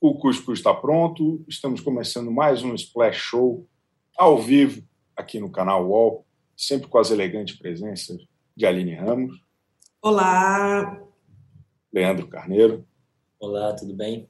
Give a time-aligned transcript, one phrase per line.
[0.00, 3.68] O Cuscuz está pronto, estamos começando mais um Splash Show
[4.16, 4.82] ao vivo
[5.14, 8.20] aqui no canal UOL, sempre com as elegantes presenças
[8.56, 9.42] de Aline Ramos.
[10.02, 11.02] Olá!
[11.92, 12.86] Leandro Carneiro.
[13.38, 14.28] Olá, tudo bem?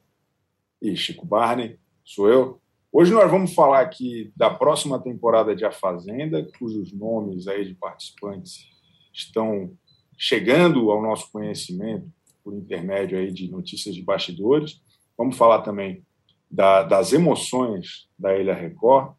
[0.81, 2.61] E Chico Barney, sou eu.
[2.91, 7.73] Hoje nós vamos falar aqui da próxima temporada de A Fazenda, cujos nomes aí de
[7.75, 8.69] participantes
[9.13, 9.77] estão
[10.21, 12.07] chegando ao nosso conhecimento
[12.43, 14.79] por intermédio aí de notícias de bastidores.
[15.17, 16.05] Vamos falar também
[16.49, 19.15] da, das emoções da Ilha Record.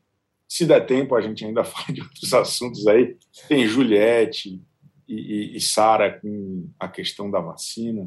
[0.49, 3.17] Se der tempo, a gente ainda fala de outros assuntos aí.
[3.49, 4.63] Tem Juliette
[5.09, 8.07] e, e, e Sara com a questão da vacina.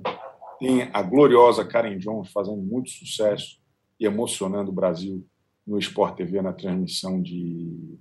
[0.57, 3.59] Tem a gloriosa Karen Jones fazendo muito sucesso
[3.99, 5.27] e emocionando o Brasil
[5.67, 7.97] no Sport TV na transmissão de,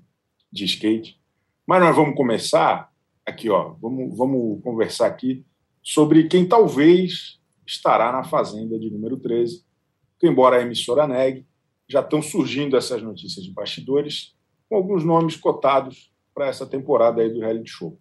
[0.52, 1.20] de skate.
[1.66, 2.93] Mas nós vamos começar
[3.26, 3.74] aqui, ó.
[3.80, 5.44] Vamos, vamos conversar aqui
[5.82, 9.64] sobre quem talvez estará na Fazenda de número 13.
[10.18, 11.46] Que, embora a emissora negue,
[11.88, 14.34] já estão surgindo essas notícias de bastidores
[14.68, 17.98] com alguns nomes cotados para essa temporada aí do reality show.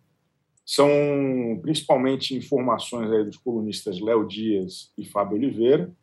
[0.66, 0.90] São
[1.62, 5.94] principalmente informações aí dos colunistas Léo Dias e Fábio Oliveira.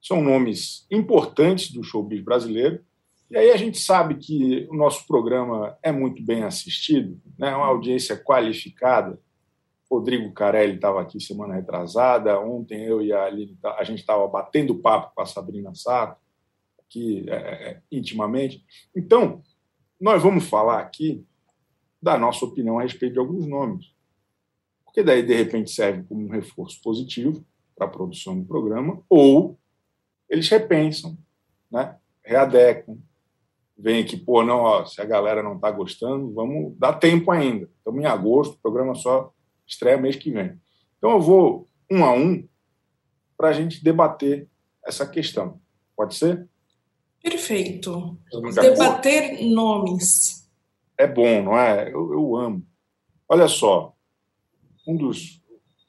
[0.00, 2.84] São nomes importantes do showbiz brasileiro.
[3.34, 7.52] E aí a gente sabe que o nosso programa é muito bem assistido, né?
[7.52, 9.20] uma audiência qualificada.
[9.90, 12.38] Rodrigo Carelli estava aqui semana retrasada.
[12.38, 16.16] Ontem eu e a Aline, a gente estava batendo papo com a Sabrina Sato,
[16.78, 18.64] aqui é, é, intimamente.
[18.94, 19.42] Então,
[20.00, 21.26] nós vamos falar aqui
[22.00, 23.92] da nossa opinião a respeito de alguns nomes.
[24.84, 29.58] Porque daí, de repente, serve como um reforço positivo para a produção do programa, ou
[30.30, 31.18] eles repensam,
[31.68, 31.96] né?
[32.22, 32.96] readecam,
[33.76, 37.68] veem que, pô, não, ó, se a galera não está gostando, vamos dar tempo ainda.
[37.78, 39.32] Estamos em agosto, o programa só
[39.66, 40.58] estreia mês que vem.
[40.98, 42.46] Então eu vou um a um
[43.36, 44.48] para a gente debater
[44.84, 45.60] essa questão.
[45.96, 46.48] Pode ser?
[47.22, 48.18] Perfeito.
[48.60, 50.44] Debater nomes
[50.98, 51.88] é bom, não é?
[51.92, 52.66] Eu, eu amo.
[53.28, 53.94] Olha só,
[54.86, 55.42] um dos,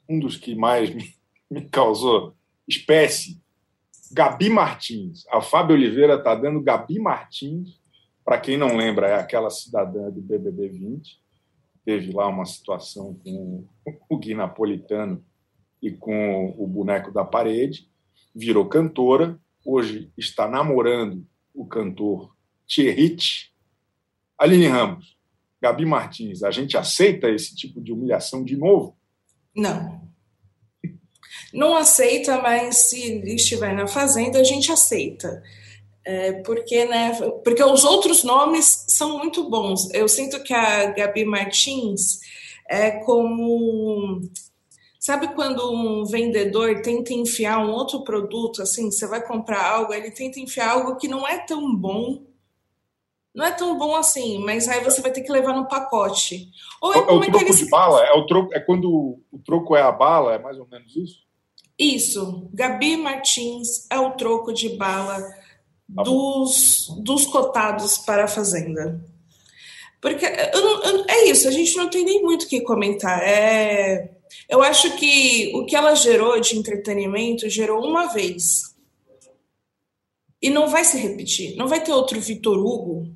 [0.09, 1.13] um dos que mais me,
[1.49, 2.35] me causou
[2.67, 3.41] espécie,
[4.11, 5.25] Gabi Martins.
[5.29, 7.79] A Fábio Oliveira está dando Gabi Martins,
[8.25, 11.21] para quem não lembra, é aquela cidadã do BBB 20.
[11.85, 13.63] Teve lá uma situação com
[14.09, 15.23] o Gui Napolitano
[15.79, 17.87] e com o boneco da parede.
[18.33, 22.35] Virou cantora, hoje está namorando o cantor
[22.67, 23.15] Thierry
[24.37, 25.15] Aline Ramos,
[25.61, 28.97] Gabi Martins, a gente aceita esse tipo de humilhação de novo?
[29.55, 30.01] Não.
[31.53, 35.41] Não aceita, mas se estiver na fazenda, a gente aceita.
[36.05, 39.91] É, porque, né, porque os outros nomes são muito bons.
[39.91, 42.19] Eu sinto que a Gabi Martins
[42.69, 44.21] é como.
[44.99, 50.11] Sabe quando um vendedor tenta enfiar um outro produto, assim, você vai comprar algo, ele
[50.11, 52.23] tenta enfiar algo que não é tão bom
[53.35, 56.49] não é tão bom assim, mas aí você vai ter que levar no pacote.
[56.81, 57.57] Ou é, é o troco eles...
[57.57, 58.01] de bala?
[58.05, 60.35] É, o troco, é quando o troco é a bala?
[60.35, 61.25] É mais ou menos isso?
[61.77, 62.49] Isso.
[62.53, 65.21] Gabi Martins é o troco de bala
[65.87, 69.03] dos, dos cotados para a Fazenda.
[70.01, 73.21] Porque eu não, eu, é isso, a gente não tem nem muito o que comentar.
[73.23, 74.11] É,
[74.49, 78.75] eu acho que o que ela gerou de entretenimento gerou uma vez.
[80.41, 81.55] E não vai se repetir.
[81.55, 83.15] Não vai ter outro Vitor Hugo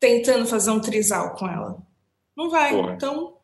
[0.00, 1.76] tentando fazer um trisal com ela.
[2.36, 2.94] Não vai, Porra.
[2.94, 3.36] então.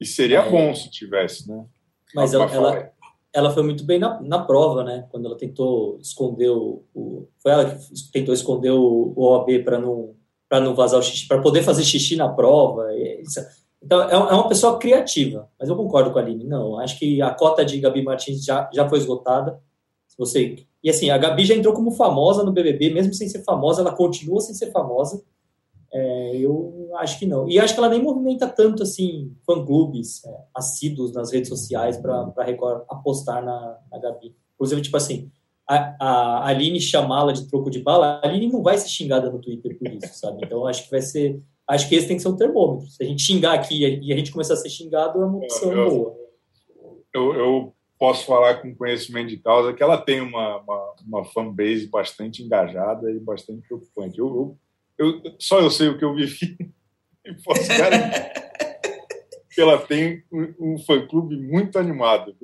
[0.00, 0.50] E seria é.
[0.50, 1.66] bom se tivesse, né?
[2.14, 2.92] Mas ela, ela,
[3.32, 5.06] ela, foi muito bem na, na prova, né?
[5.10, 6.84] Quando ela tentou esconder o.
[6.94, 10.14] o foi ela que tentou esconder o, o OAB para não,
[10.50, 12.94] não vazar o xixi, para poder fazer xixi na prova.
[12.94, 13.40] Isso,
[13.82, 16.44] então, é, é uma pessoa criativa, mas eu concordo com a Aline.
[16.44, 19.58] Não, acho que a cota de Gabi Martins já, já foi esgotada.
[20.06, 23.44] Se você e assim, a Gabi já entrou como famosa no BBB, mesmo sem ser
[23.44, 25.22] famosa, ela continua sem ser famosa.
[25.92, 27.48] É, eu acho que não.
[27.48, 32.32] E acho que ela nem movimenta tanto assim fã-clubes é, assíduos nas redes sociais para
[32.88, 34.34] apostar na, na Gabi.
[34.54, 35.30] Inclusive, tipo assim,
[35.66, 39.40] a, a Aline chamá-la de troco de bala, a Aline não vai ser xingada no
[39.40, 40.44] Twitter por isso, sabe?
[40.44, 41.40] Então acho que vai ser.
[41.66, 42.88] Acho que esse tem que ser um termômetro.
[42.88, 45.72] Se a gente xingar aqui e a gente começar a ser xingado, é uma opção
[45.72, 46.16] eu, boa.
[47.14, 51.86] Eu, eu posso falar com conhecimento de causa que ela tem uma, uma, uma fanbase
[51.86, 54.18] bastante engajada e bastante preocupante.
[54.18, 54.58] Eu,
[54.98, 56.56] eu, eu, só eu sei o que eu vivi
[57.24, 58.40] e posso garantir
[59.50, 62.34] que ela tem um, um fã-clube muito animado.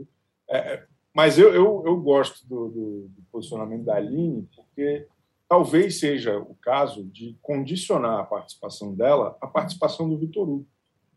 [0.50, 0.82] É,
[1.14, 5.06] mas eu, eu, eu gosto do, do, do, posicionamento da Aline porque
[5.48, 10.66] talvez seja o caso de condicionar a participação dela à participação do Vitor Hugo.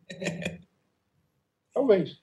[1.73, 2.17] Talvez.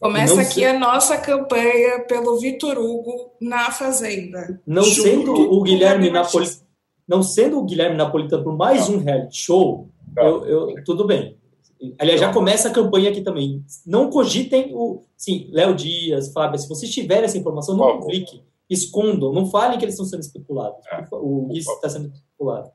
[0.00, 4.60] Começa aqui a nossa campanha pelo Vitor Hugo na Fazenda.
[4.66, 6.66] Não sendo o Guilherme Napolitano,
[7.08, 11.36] não sendo o Guilherme Napolitano por mais um reality show, eu, eu, tudo bem.
[11.98, 13.62] Aliás, já começa a campanha aqui também.
[13.86, 15.02] Não cogitem o.
[15.16, 19.84] Sim, Léo Dias, Fábio, se vocês tiverem essa informação, não cliquem, escondam, não falem que
[19.84, 20.84] eles estão sendo especulados.
[20.86, 21.06] É.
[21.12, 22.70] O Gui está sendo especulado.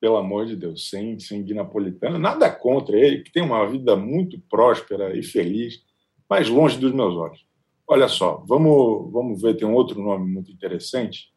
[0.00, 3.94] Pelo amor de Deus, sem, sem Gui Napolitano, nada contra ele, que tem uma vida
[3.96, 5.82] muito próspera e feliz,
[6.28, 7.44] mas longe dos meus olhos.
[7.86, 11.32] Olha só, vamos, vamos ver, tem um outro nome muito interessante,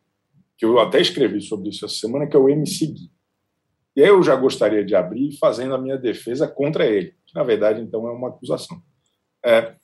[0.58, 3.12] que eu até escrevi sobre isso essa semana, que é o MC Gui.
[3.96, 8.08] Eu já gostaria de abrir fazendo a minha defesa contra ele, que na verdade então
[8.08, 8.82] é uma acusação.
[9.46, 9.76] É,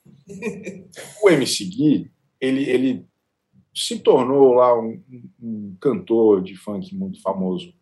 [1.22, 2.10] o MC Gui,
[2.40, 3.06] ele, ele
[3.74, 5.02] se tornou lá um,
[5.40, 7.72] um, cantor de funk muito famoso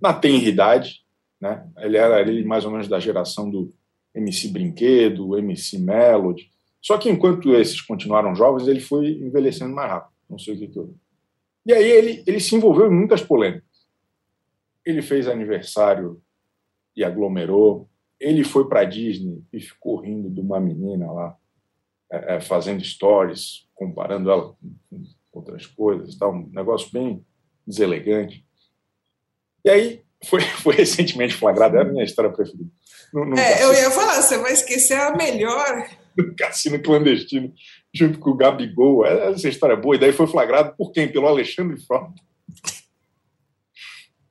[0.00, 1.00] na tenridade,
[1.40, 1.66] né?
[1.78, 3.72] Ele era ali mais ou menos da geração do
[4.14, 6.50] MC Brinquedo, MC Melody.
[6.80, 10.12] Só que enquanto esses continuaram jovens, ele foi envelhecendo mais rápido.
[10.28, 10.94] Não sei o que que eu...
[11.66, 13.73] E aí ele, ele se envolveu em muitas polêmicas.
[14.84, 16.20] Ele fez aniversário
[16.96, 17.88] e aglomerou.
[18.20, 21.36] Ele foi para a Disney e ficou rindo de uma menina lá,
[22.10, 24.54] é, é, fazendo stories, comparando ela
[24.90, 27.24] com outras coisas, tal, um negócio bem
[27.66, 28.44] deselegante.
[29.64, 32.70] E aí foi, foi recentemente flagrado, é a minha história preferida.
[33.12, 35.88] No, no é, eu ia falar, você vai esquecer a melhor.
[36.16, 37.52] No cassino clandestino,
[37.92, 39.04] junto com o Gabigol.
[39.04, 39.96] É, essa história é boa.
[39.96, 41.10] E daí foi flagrado por quem?
[41.10, 42.14] Pelo Alexandre Frota.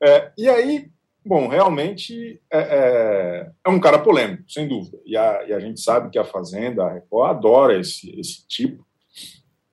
[0.03, 0.91] É, e aí,
[1.25, 4.99] bom, realmente é, é, é, um cara polêmico, sem dúvida.
[5.05, 8.85] E a, e a gente sabe que a Fazenda, a Record, adora esse, esse tipo.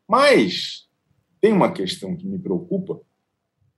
[0.08, 0.88] Mas
[1.40, 3.00] tem uma questão que me preocupa,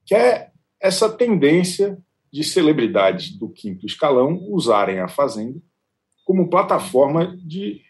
[0.05, 1.97] que é essa tendência
[2.31, 5.59] de celebridades do quinto escalão usarem a Fazenda
[6.23, 7.81] como plataforma de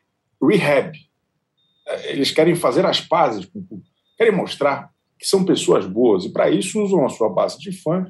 [0.41, 0.97] rehab.
[2.05, 4.89] Eles querem fazer as pazes com o público, querem mostrar
[5.19, 8.09] que são pessoas boas, e para isso usam a sua base de fãs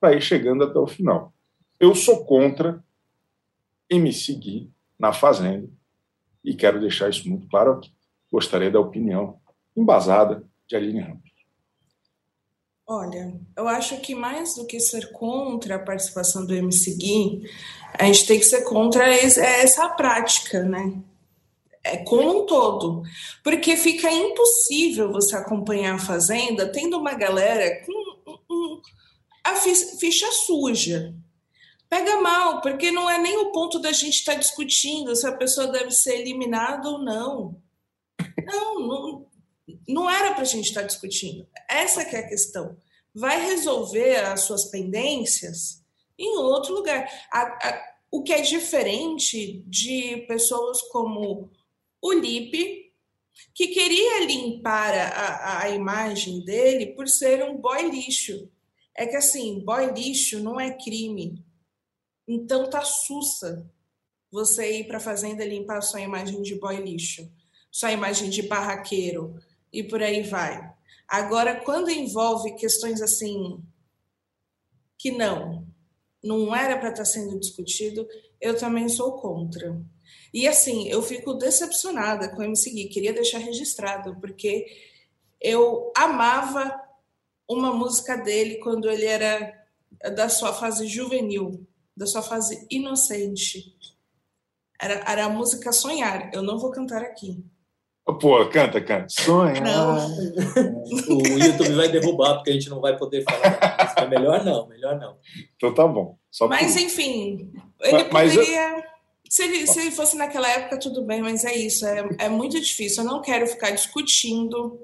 [0.00, 1.32] para ir chegando até o final.
[1.78, 2.82] Eu sou contra
[4.12, 5.68] seguir na Fazenda
[6.44, 7.92] e quero deixar isso muito claro aqui.
[8.32, 9.38] Gostaria da opinião
[9.76, 11.30] embasada de Aline Ramos.
[12.86, 17.48] Olha, eu acho que mais do que ser contra a participação do MC Gui,
[17.96, 21.00] a gente tem que ser contra essa prática, né?
[21.84, 23.02] É como um todo.
[23.44, 27.92] Porque fica impossível você acompanhar a Fazenda tendo uma galera com
[28.50, 28.80] um,
[29.44, 31.14] a ficha suja.
[31.88, 35.36] Pega mal, porque não é nem o ponto da gente estar tá discutindo se a
[35.36, 37.60] pessoa deve ser eliminada ou não.
[38.44, 39.26] Não, não,
[39.88, 41.48] não era para a gente estar tá discutindo.
[41.68, 42.76] Essa é a questão.
[43.12, 45.82] Vai resolver as suas pendências
[46.16, 47.10] em outro lugar.
[47.32, 51.50] A, a, o que é diferente de pessoas como
[52.00, 52.92] o Lipe,
[53.52, 58.48] que queria limpar a, a imagem dele por ser um boy lixo
[58.96, 61.44] é que assim, boy lixo não é crime.
[62.26, 63.70] Então tá sussa
[64.30, 67.30] você ir para a fazenda limpar sua imagem de boy lixo,
[67.70, 69.34] sua imagem de barraqueiro
[69.72, 70.72] e por aí vai.
[71.08, 73.60] Agora, quando envolve questões assim
[74.96, 75.66] que não,
[76.22, 78.06] não era para estar tá sendo discutido,
[78.40, 79.80] eu também sou contra.
[80.32, 84.66] E assim, eu fico decepcionada com o MC queria deixar registrado, porque
[85.40, 86.79] eu amava
[87.50, 89.52] uma música dele quando ele era
[90.14, 91.66] da sua fase juvenil,
[91.96, 93.74] da sua fase inocente.
[94.80, 96.30] Era, era a música Sonhar.
[96.32, 97.44] Eu não vou cantar aqui.
[98.04, 99.08] Pô, canta, canta.
[99.08, 99.62] Sonhar.
[99.62, 100.16] Não.
[101.08, 103.94] o YouTube vai derrubar, porque a gente não vai poder falar.
[103.98, 105.18] É melhor não, melhor não.
[105.56, 106.16] Então tá bom.
[106.30, 106.82] Só mas, por...
[106.82, 107.52] enfim,
[107.82, 108.76] ele mas, poderia.
[108.76, 108.82] Eu...
[109.28, 111.86] Se ele, se ele fosse naquela época, tudo bem, mas é isso.
[111.86, 113.02] É, é muito difícil.
[113.04, 114.80] Eu não quero ficar discutindo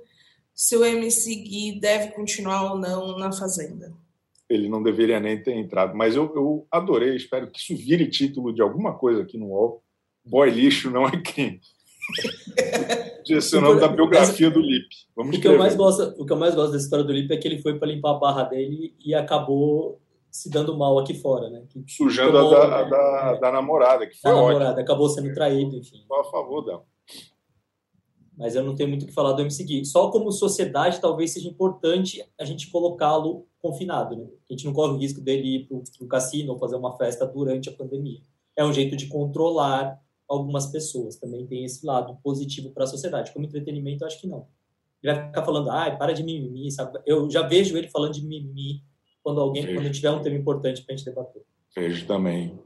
[0.57, 3.93] se o MC Gui deve continuar ou não na Fazenda.
[4.49, 8.55] Ele não deveria nem ter entrado, mas eu, eu adorei, espero que isso vire título
[8.55, 9.83] de alguma coisa aqui no UOL.
[10.25, 11.61] Boy lixo não é crime.
[13.19, 14.95] Podia ser o nome da biografia do Lipe.
[15.15, 17.35] Vamos o, que eu mais gosto, o que eu mais gosto da história do Lipe
[17.35, 21.15] é que ele foi para limpar a barra dele e acabou se dando mal aqui
[21.15, 21.65] fora, né?
[21.69, 24.53] Que Sujando tomou, a, da, a da, é, da, namorada, que foi da ótimo.
[24.53, 25.99] namorada, acabou sendo traído, enfim.
[25.99, 26.85] Estou a favor dela
[28.37, 29.85] mas eu não tenho muito o que falar do MC Gui.
[29.85, 34.27] Só como sociedade, talvez seja importante a gente colocá-lo confinado, né?
[34.49, 37.27] A gente não corre o risco dele ir para o cassino ou fazer uma festa
[37.27, 38.21] durante a pandemia.
[38.55, 41.17] É um jeito de controlar algumas pessoas.
[41.17, 43.33] Também tem esse lado positivo para a sociedade.
[43.33, 44.47] Como entretenimento, eu acho que não.
[45.03, 46.99] Ele vai ficar falando, ai, para de mimimi, sabe?
[47.07, 48.83] Eu já vejo ele falando de mimimi
[49.23, 49.79] quando alguém, vejo.
[49.79, 51.43] quando tiver um tema importante para a gente debater.
[51.75, 52.59] Vejo também.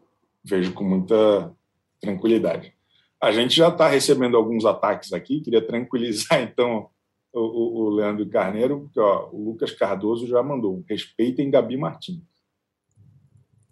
[0.44, 1.54] Vejo com muita
[2.00, 2.72] tranquilidade.
[3.20, 6.88] A gente já está recebendo alguns ataques aqui, queria tranquilizar então
[7.32, 12.22] o, o Leandro Carneiro, porque ó, o Lucas Cardoso já mandou: respeitem Gabi Martins.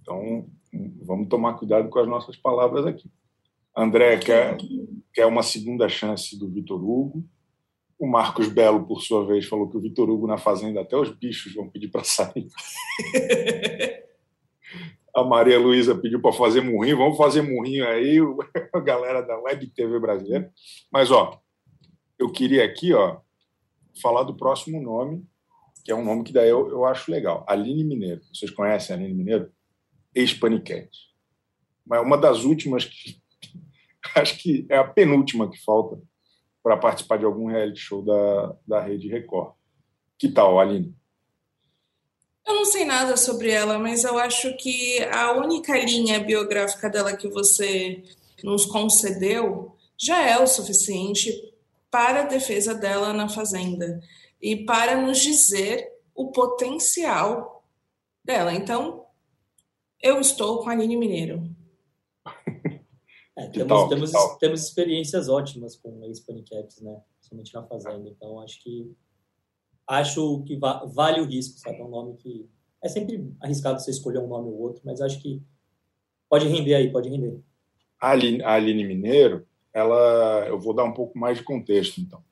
[0.02, 0.46] Então,
[1.02, 3.10] vamos tomar cuidado com as nossas palavras aqui.
[3.76, 4.56] André quer,
[5.12, 7.24] quer uma segunda chance do Vitor Hugo.
[7.98, 11.10] O Marcos Belo, por sua vez, falou que o Vitor Hugo na Fazenda até os
[11.10, 12.48] bichos vão pedir para sair.
[15.14, 16.98] A Maria Luísa pediu para fazer murrinho.
[16.98, 18.18] Vamos fazer murrinho aí,
[18.72, 20.52] a galera da Web TV brasileira.
[20.92, 21.40] Mas, ó,
[22.18, 23.18] eu queria aqui, ó,
[24.00, 25.24] falar do próximo nome,
[25.84, 27.44] que é um nome que daí eu, eu acho legal.
[27.48, 28.20] Aline Mineiro.
[28.32, 29.50] Vocês conhecem a Aline Mineiro?
[30.14, 30.98] Ex-Paniquete.
[31.86, 33.20] Mas uma das últimas que
[34.14, 36.00] acho que é a penúltima que falta
[36.62, 39.54] para participar de algum reality show da, da Rede Record.
[40.18, 40.94] Que tal, Aline?
[42.48, 47.14] Eu não sei nada sobre ela, mas eu acho que a única linha biográfica dela
[47.14, 48.02] que você
[48.42, 51.52] nos concedeu já é o suficiente
[51.90, 54.00] para a defesa dela na Fazenda
[54.40, 57.62] e para nos dizer o potencial
[58.24, 58.54] dela.
[58.54, 59.04] Então,
[60.00, 61.54] eu estou com a Aline Mineiro.
[63.36, 66.98] É, temos, temos, temos, experiências ótimas com ex-paniquetes, né?
[67.18, 68.08] Principalmente na Fazenda.
[68.08, 68.90] Então, acho que
[69.88, 71.80] acho que va vale o risco, sabe?
[71.80, 72.48] É um nome que
[72.82, 75.42] é sempre arriscado você escolher um nome ou outro, mas acho que
[76.28, 77.40] pode render aí, pode render.
[78.00, 82.22] A Aline, a Aline Mineiro, ela, eu vou dar um pouco mais de contexto, então.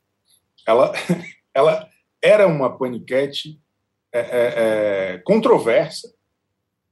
[0.67, 0.93] Ela,
[1.53, 1.89] ela
[2.23, 3.61] era uma paniquete
[4.13, 4.55] é, é,
[5.15, 6.15] é, controversa,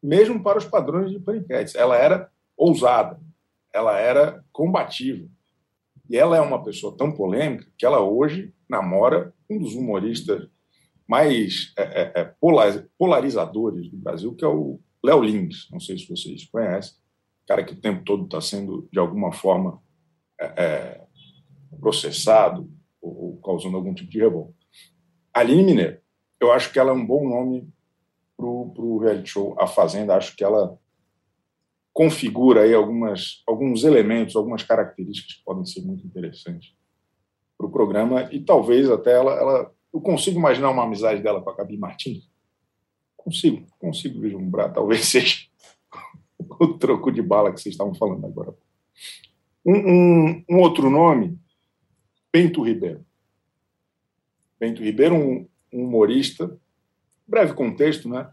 [0.02, 1.74] mesmo para os padrões de paniquetes.
[1.74, 3.20] Ela era ousada,
[3.72, 5.28] ela era combativa.
[6.08, 10.48] E ela é uma pessoa tão polêmica que ela hoje namora um dos humoristas
[11.06, 12.34] mais é, é, é
[12.98, 15.68] polarizadores do Brasil, que é o Léo Lins.
[15.70, 16.94] Não sei se vocês conhecem.
[17.46, 19.82] Cara que o tempo todo está sendo, de alguma forma,
[20.40, 21.04] é, é,
[21.78, 22.70] processado
[23.00, 24.54] ou, ou, causando algum tipo de revolta.
[25.32, 25.98] Aline Mineiro,
[26.40, 27.68] eu acho que ela é um bom nome
[28.36, 30.16] para o reality show A Fazenda.
[30.16, 30.78] Acho que ela
[31.92, 36.74] configura aí algumas, alguns elementos, algumas características que podem ser muito interessantes
[37.56, 39.74] para o programa e talvez até ela, ela.
[39.94, 42.28] Eu consigo imaginar uma amizade dela com a Gabi Martins?
[43.16, 44.72] Consigo, consigo vislumbrar.
[44.72, 45.46] Talvez seja
[46.58, 48.52] o troco de bala que vocês estavam falando agora.
[49.64, 51.38] Um, um, um outro nome,
[52.32, 53.06] Bento Ribeiro.
[54.58, 56.58] Bento Ribeiro, um, um humorista,
[57.24, 58.28] breve contexto, né?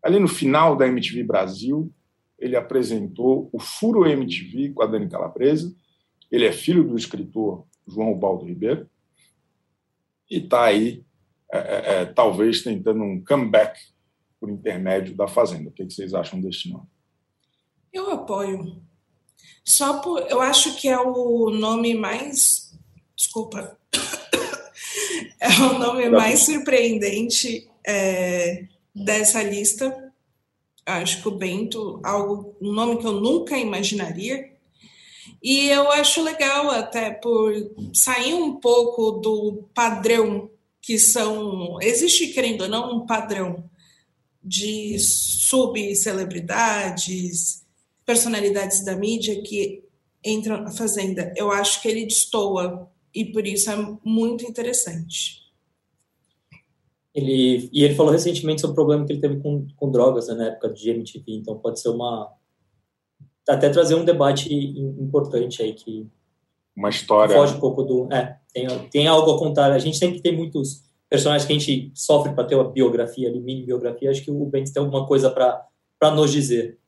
[0.00, 1.92] Ali no final da MTV Brasil,
[2.38, 5.74] ele apresentou o Furo MTV com a Dani Calabresa.
[6.30, 8.88] Ele é filho do escritor João Baldo Ribeiro
[10.30, 11.04] e está aí,
[11.52, 13.78] é, é, é, talvez, tentando um comeback
[14.40, 15.70] por intermédio da Fazenda.
[15.70, 16.86] O que, vocês acham deste nome?
[17.92, 18.82] Eu apoio.
[19.64, 20.20] Só por.
[20.28, 22.76] Eu acho que é o nome mais.
[23.16, 23.78] Desculpa.
[25.40, 30.06] é o nome mais surpreendente é, dessa lista
[30.86, 34.55] acho que o Bento, algo, um nome que eu nunca imaginaria.
[35.42, 37.52] E eu acho legal até por
[37.92, 41.78] sair um pouco do padrão que são.
[41.80, 43.68] Existe, querendo ou não, um padrão
[44.42, 47.64] de subcelebridades,
[48.04, 49.84] personalidades da mídia que
[50.24, 51.34] entram na Fazenda.
[51.36, 55.44] Eu acho que ele destoa e por isso é muito interessante.
[57.14, 60.34] Ele, e ele falou recentemente sobre o problema que ele teve com, com drogas né,
[60.34, 62.30] na época de MTV, então pode ser uma.
[63.48, 66.06] Até trazer um debate importante aí que.
[66.76, 67.34] Uma história.
[67.34, 68.12] foge um pouco do.
[68.12, 69.72] É, tem, tem algo a contar.
[69.72, 73.40] A gente sempre tem muitos personagens que a gente sofre para ter uma biografia ali,
[73.40, 74.10] mini biografia.
[74.10, 76.78] Acho que o Bentes tem alguma coisa para nos dizer.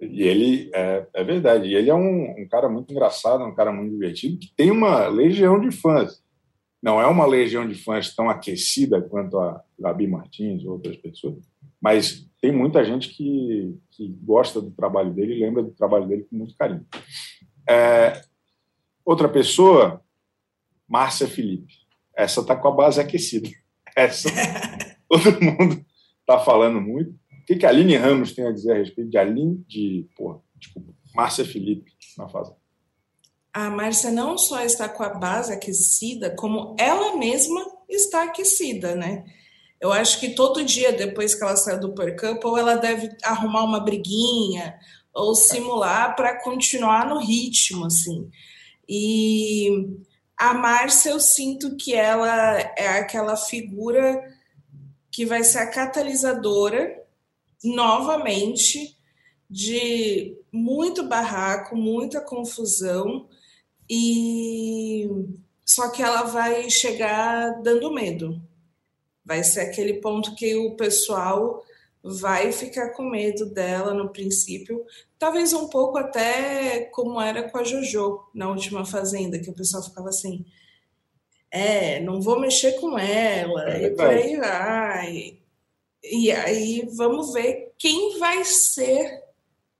[0.00, 3.72] E ele, é, é verdade, e ele é um, um cara muito engraçado, um cara
[3.72, 6.22] muito divertido, que tem uma legião de fãs
[6.84, 11.42] não é uma legião de fãs tão aquecida quanto a Gabi Martins ou outras pessoas,
[11.84, 16.26] mas tem muita gente que, que gosta do trabalho dele e lembra do trabalho dele
[16.30, 16.86] com muito carinho.
[17.68, 18.22] É,
[19.04, 20.02] outra pessoa,
[20.88, 21.74] Márcia Felipe.
[22.16, 23.50] Essa está com a base aquecida.
[23.94, 24.30] Essa
[25.06, 25.84] todo mundo
[26.20, 27.10] está falando muito.
[27.10, 30.40] O que, que a Aline Ramos tem a dizer a respeito de Aline, de, porra,
[30.56, 32.54] desculpa, Márcia Felipe na fase?
[33.52, 39.24] a Márcia não só está com a base aquecida, como ela mesma está aquecida, né?
[39.80, 43.64] Eu acho que todo dia depois que ela saiu do Per Couple, ela deve arrumar
[43.64, 44.78] uma briguinha
[45.12, 48.30] ou simular para continuar no ritmo, assim.
[48.88, 49.96] E
[50.36, 54.22] a Márcia, eu sinto que ela é aquela figura
[55.10, 57.02] que vai ser a catalisadora
[57.62, 58.96] novamente
[59.48, 63.28] de muito barraco, muita confusão
[63.88, 65.08] e
[65.64, 68.42] só que ela vai chegar dando medo.
[69.24, 71.64] Vai ser aquele ponto que o pessoal
[72.02, 74.84] vai ficar com medo dela no princípio,
[75.18, 79.82] talvez um pouco até como era com a Jojo na última fazenda, que o pessoal
[79.82, 80.44] ficava assim,
[81.50, 85.38] é, não vou mexer com ela, é e por aí vai.
[86.02, 89.22] E aí vamos ver quem vai ser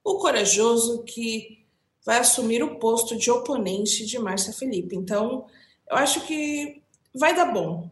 [0.03, 1.67] o corajoso que
[2.07, 4.97] vai assumir o posto de oponente de Márcia Felipe.
[4.97, 5.47] Então,
[5.91, 6.83] eu acho que
[7.15, 7.91] vai dar bom.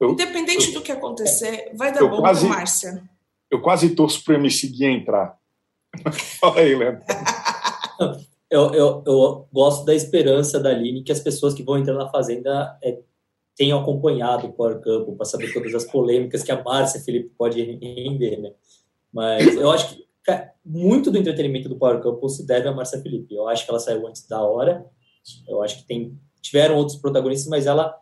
[0.00, 3.02] Eu, Independente eu, do que acontecer, vai dar bom para Márcia.
[3.50, 5.38] Eu quase torço para me seguir entrar.
[6.40, 7.02] Fala aí, Leandro.
[8.50, 12.10] eu, eu, eu gosto da esperança da Aline que as pessoas que vão entrar na
[12.10, 12.98] Fazenda é,
[13.56, 17.62] tenham acompanhado o Power Campo para saber todas as polêmicas que a Márcia Felipe pode
[17.62, 18.52] render, né?
[19.12, 20.06] Mas eu acho que
[20.64, 23.34] muito do entretenimento do Power Couple se deve a Marcia Felipe.
[23.34, 24.84] Eu acho que ela saiu antes da hora.
[25.48, 27.96] Eu acho que tem, tiveram outros protagonistas, mas ela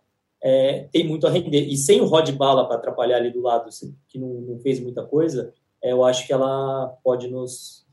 [0.45, 1.67] é, tem muito a render.
[1.67, 3.71] E sem o Rod Bala para atrapalhar ali do lado,
[4.07, 7.87] que não, não fez muita coisa, é, eu acho que ela pode nos,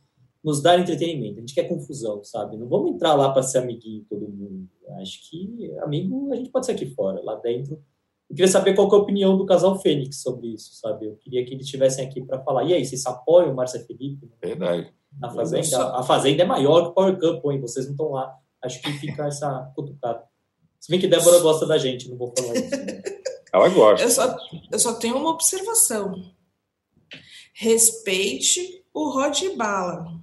[0.44, 1.38] nos dar entretenimento.
[1.38, 2.58] A gente quer confusão, sabe?
[2.58, 4.68] Não vamos entrar lá para ser amiguinho todo mundo.
[5.00, 7.24] Acho que amigo a gente pode ser aqui fora.
[7.24, 7.82] Lá dentro
[8.30, 11.06] eu queria saber qual é a opinião do casal Fênix sobre isso, sabe?
[11.06, 12.64] Eu queria que eles estivessem aqui para falar.
[12.64, 14.32] E aí, vocês apoiam o Márcia Felipe?
[14.42, 14.94] Verdade.
[15.20, 15.98] Na Fazenda?
[15.98, 17.60] A Fazenda é maior que o Power Camp, hein?
[17.60, 18.34] Vocês não estão lá.
[18.64, 20.24] Acho que fica essa cutucada.
[20.82, 22.72] Se bem que Débora gosta da gente, não vou falar isso.
[23.54, 24.04] Ela gosta.
[24.04, 24.38] Eu só,
[24.72, 26.34] eu só tenho uma observação.
[27.54, 30.20] Respeite o Rod Bala.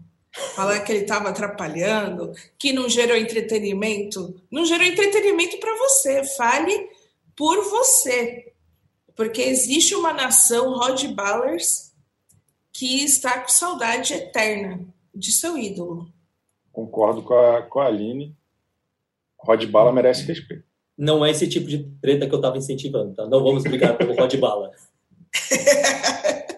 [0.54, 4.40] Falar que ele estava atrapalhando, que não gerou entretenimento.
[4.50, 6.24] Não gerou entretenimento para você.
[6.24, 6.90] Fale
[7.36, 8.52] por você.
[9.14, 11.92] Porque existe uma nação Rod Ballers
[12.72, 16.10] que está com saudade eterna de seu ídolo.
[16.72, 18.37] Concordo com a, com a Aline.
[19.40, 20.64] Rod Bala merece respeito.
[20.96, 23.26] Não é esse tipo de treta que eu estava incentivando, tá?
[23.26, 24.72] Não vamos brigar pelo Rod Bala.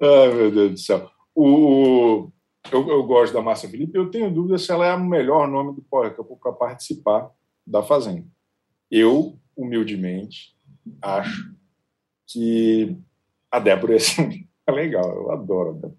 [0.00, 1.10] Ai, meu Deus do céu.
[1.34, 2.30] O,
[2.70, 3.96] eu, eu, gosto da Márcia Felipe.
[3.96, 7.30] Eu tenho dúvida se ela é o melhor nome do Power Couple para participar
[7.66, 8.26] da Fazenda.
[8.90, 10.54] Eu, humildemente,
[11.00, 11.54] acho
[12.26, 12.96] que
[13.50, 15.10] a Débora ia ser legal.
[15.10, 15.98] Eu adoro a Débora.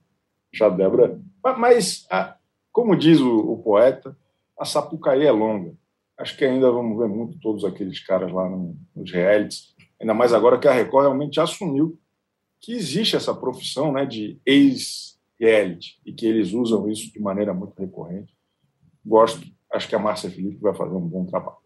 [0.54, 1.22] Já a Débora.
[1.58, 2.08] Mas,
[2.72, 4.16] como diz o, o, poeta,
[4.60, 5.74] a Sapucaí é longa.
[6.18, 9.76] Acho que ainda vamos ver muito todos aqueles caras lá no, nos realities.
[10.00, 12.00] Ainda mais agora que a Record realmente assumiu
[12.62, 17.78] que existe essa profissão né, de ex-reality e que eles usam isso de maneira muito
[17.78, 18.34] recorrente.
[19.06, 19.46] Gosto.
[19.72, 21.58] Acho que a Márcia Felipe vai fazer um bom trabalho.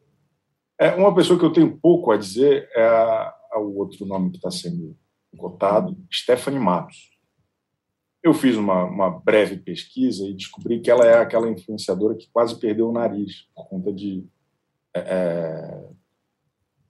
[0.80, 4.49] É, uma pessoa que eu tenho pouco a dizer é o outro nome que está
[4.49, 4.97] sendo
[5.38, 7.18] cotado, Stephanie Matos.
[8.21, 12.60] Eu fiz uma, uma, breve pesquisa e descobri que ela é aquela influenciadora que quase
[12.60, 14.25] perdeu o nariz por conta de
[14.93, 15.89] é, é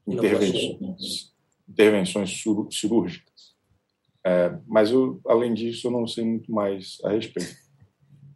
[0.07, 1.33] intervenções,
[1.67, 3.55] intervenções cirúrgicas.
[4.25, 7.55] É, mas, eu, além disso, eu não sei muito mais a respeito.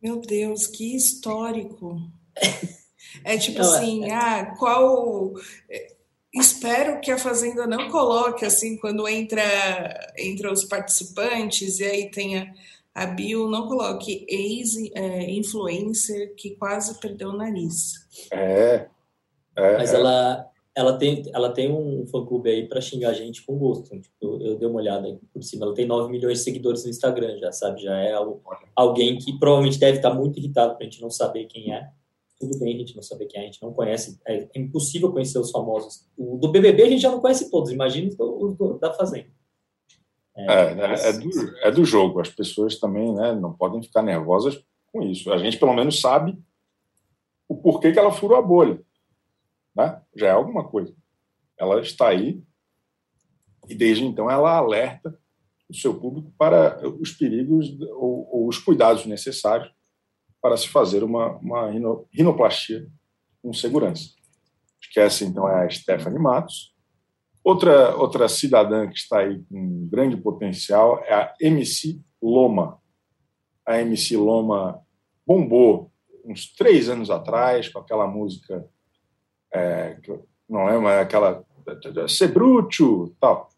[0.02, 1.98] Meu Deus, que histórico!
[3.24, 5.34] É tipo não, é, assim, é, ah, qual.
[6.34, 9.44] Espero que a Fazenda não coloque assim, quando entra,
[10.18, 12.52] entra os participantes e aí tenha
[12.94, 17.94] a bio, não coloque ex-influencer é, que quase perdeu o nariz.
[18.32, 18.88] É.
[19.56, 23.58] é Mas ela, ela tem, ela tem um fã-clube aí para xingar a gente com
[23.58, 23.90] gosto.
[24.00, 25.66] Tipo, eu, eu, dei uma olhada por cima.
[25.66, 27.82] Ela tem 9 milhões de seguidores no Instagram, já sabe?
[27.82, 28.14] Já é
[28.76, 31.90] alguém que provavelmente deve estar muito irritado para a gente não saber quem é
[32.44, 35.12] tudo bem a gente não saber quem é, a gente não conhece, é, é impossível
[35.12, 36.06] conhecer os famosos.
[36.18, 39.28] O do BBB a gente já não conhece todos, imagina o da Fazenda.
[40.36, 44.02] É, é, né, é, do, é do jogo, as pessoas também né, não podem ficar
[44.02, 45.32] nervosas com isso.
[45.32, 46.38] A gente pelo menos sabe
[47.48, 48.82] o porquê que ela furou a bolha.
[49.76, 50.02] Né?
[50.16, 50.94] Já é alguma coisa.
[51.58, 52.44] Ela está aí
[53.70, 55.18] e desde então ela alerta
[55.70, 59.72] o seu público para os perigos ou, ou os cuidados necessários
[60.42, 61.72] para se fazer uma, uma
[62.12, 62.90] rinoplastia
[63.42, 64.10] com segurança.
[64.96, 66.73] Essa, então, é a Stephanie Matos.
[67.44, 72.80] Outra, outra cidadã que está aí com grande potencial é a MC Loma.
[73.66, 74.80] A MC Loma
[75.28, 75.92] bombou
[76.24, 78.66] uns três anos atrás com aquela música,
[79.54, 79.98] é,
[80.48, 81.46] não é, mas aquela
[82.08, 83.50] Sebrúcio, tal.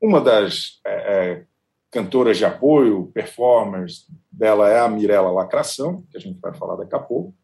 [0.00, 1.46] Uma das é, é,
[1.90, 6.94] cantoras de apoio, performers dela é a Mirella Lacração, que a gente vai falar daqui
[6.94, 7.34] a pouco,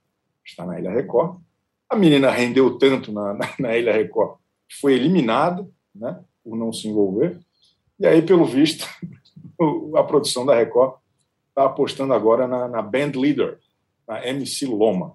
[0.44, 1.40] está na Ilha Record.
[1.88, 4.38] A menina rendeu tanto na, na, na Ilha Record
[4.80, 7.38] foi eliminada né, por não se envolver.
[7.98, 8.86] E aí, pelo visto,
[9.96, 10.94] a produção da Record
[11.48, 13.58] está apostando agora na, na band leader,
[14.06, 15.14] na MC Loma.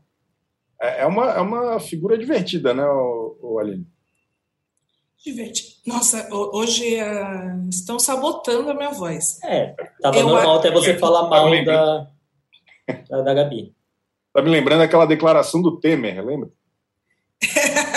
[0.82, 3.88] É, é, uma, é uma figura divertida, né, o, o Aline?
[5.24, 5.70] Divertido.
[5.86, 9.40] Nossa, hoje uh, estão sabotando a minha voz.
[9.44, 12.08] É, tava eu, normal até você falar mal da,
[13.08, 13.76] da, da Gabi.
[14.34, 16.50] Tá me lembrando aquela declaração do Temer, lembra?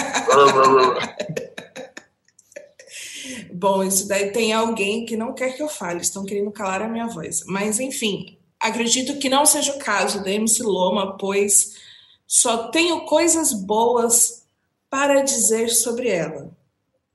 [3.52, 6.88] Bom, isso daí tem alguém que não quer que eu fale, estão querendo calar a
[6.88, 7.42] minha voz.
[7.46, 11.74] Mas, enfim, acredito que não seja o caso da MC Loma, pois
[12.26, 14.44] só tenho coisas boas
[14.90, 16.50] para dizer sobre ela.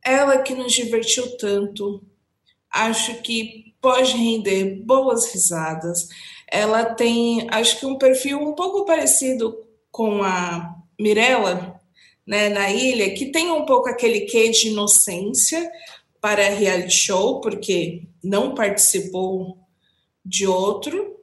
[0.03, 2.01] Ela que nos divertiu tanto,
[2.71, 6.07] acho que pode render boas risadas.
[6.51, 9.57] Ela tem, acho que um perfil um pouco parecido
[9.91, 11.78] com a Mirella,
[12.29, 15.71] né, na ilha, que tem um pouco aquele quê de inocência
[16.21, 19.57] para reality show, porque não participou
[20.23, 21.17] de outro,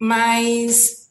[0.00, 1.10] mas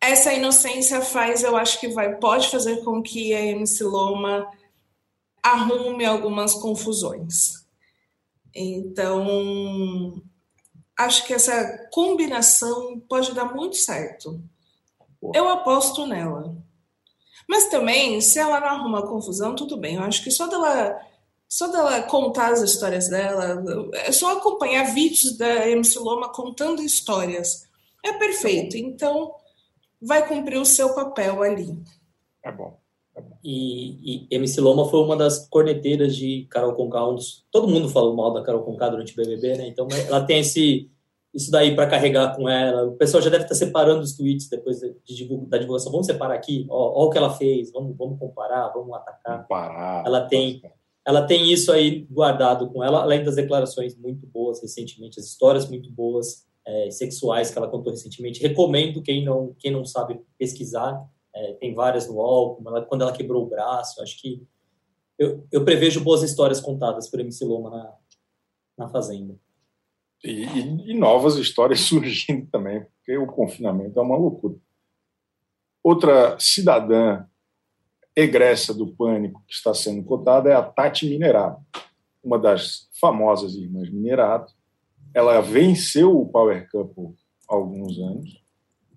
[0.00, 4.50] essa inocência faz, eu acho que vai pode fazer com que a MC Loma
[5.42, 7.66] arrume algumas confusões.
[8.54, 10.22] Então,
[10.98, 14.42] acho que essa combinação pode dar muito certo.
[15.34, 16.56] Eu aposto nela.
[17.50, 19.96] Mas também, se ela não arruma confusão, tudo bem.
[19.96, 21.00] Eu acho que só dela,
[21.48, 23.60] só dela contar as histórias dela,
[23.92, 27.68] é só acompanhar vídeos da MC Loma contando histórias.
[28.04, 28.76] É perfeito.
[28.76, 29.34] Então,
[30.00, 31.76] vai cumprir o seu papel ali.
[32.44, 32.78] É bom.
[33.42, 37.88] E, e MC Loma foi uma das corneteiras de Carol Conká, um dos, todo mundo
[37.88, 39.66] falou mal da Carol Conká durante o BBB, né?
[39.66, 40.88] Então ela tem esse
[41.32, 42.86] isso daí para carregar com ela.
[42.86, 45.92] O pessoal já deve estar separando os tweets depois de, de, da divulgação.
[45.92, 49.42] Vamos separar aqui, ó, ó, o que ela fez, vamos, vamos comparar, vamos atacar.
[49.42, 50.04] Comparar.
[50.04, 50.62] Ela tem,
[51.06, 55.68] ela tem isso aí guardado com ela, além das declarações muito boas recentemente, as histórias
[55.68, 58.42] muito boas é, sexuais que ela contou recentemente.
[58.42, 63.12] Recomendo quem não, quem não sabe pesquisar é, tem várias no álbum, ela, quando ela
[63.12, 64.42] quebrou o braço, acho que
[65.16, 67.94] eu, eu prevejo boas histórias contadas por MC Loma na,
[68.78, 69.38] na Fazenda.
[70.22, 74.54] E, e, e, novas histórias surgindo também, porque o confinamento é uma loucura.
[75.82, 77.24] Outra cidadã
[78.14, 81.58] egressa do pânico que está sendo cotada é a Tati Minerado,
[82.22, 84.52] uma das famosas irmãs Minerado.
[85.14, 87.14] Ela venceu o Power Couple
[87.48, 88.40] há alguns anos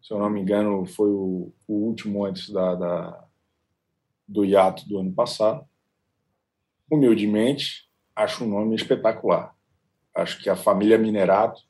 [0.03, 3.25] se eu não me engano, foi o, o último antes da, da,
[4.27, 5.65] do hiato do ano passado.
[6.91, 9.52] Humildemente, acho um nome espetacular.
[10.15, 11.61] Acho que a família Minerato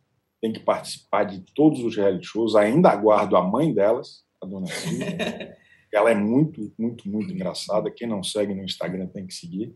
[0.41, 2.55] tem que participar de todos os reality shows.
[2.55, 5.57] Ainda aguardo a mãe delas, a dona Silvia.
[5.93, 7.91] Ela é muito, muito, muito engraçada.
[7.91, 9.73] Quem não segue no Instagram tem que seguir.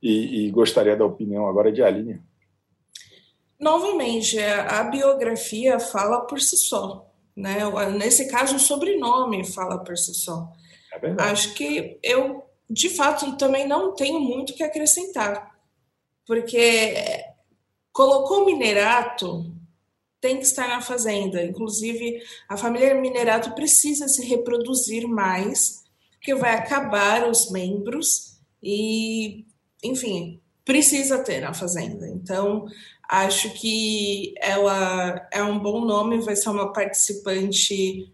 [0.00, 2.22] E, e gostaria da opinião agora de Aline.
[3.60, 7.12] Novamente, a biografia fala por si só.
[7.36, 7.58] Né?
[7.98, 10.50] Nesse caso, o sobrenome fala por si só.
[10.92, 15.54] É Acho que eu, de fato, também não tenho muito que acrescentar,
[16.26, 17.24] porque
[17.98, 19.52] colocou minerato,
[20.20, 21.42] tem que estar na fazenda.
[21.42, 25.82] Inclusive, a família Minerato precisa se reproduzir mais,
[26.12, 29.44] porque vai acabar os membros e,
[29.82, 32.08] enfim, precisa ter na fazenda.
[32.08, 32.68] Então,
[33.08, 38.12] Acho que ela é um bom nome, vai ser uma participante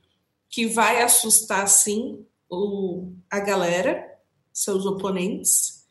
[0.49, 4.07] que vai assustar, sim, o, a galera,
[4.53, 5.84] seus oponentes,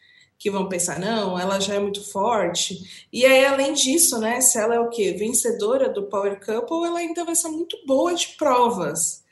[0.44, 3.08] que vão pensar, não, ela já é muito forte.
[3.14, 5.14] E aí, além disso, né, se ela é o quê?
[5.14, 9.24] Vencedora do Power Couple, ela ainda vai ser muito boa de provas.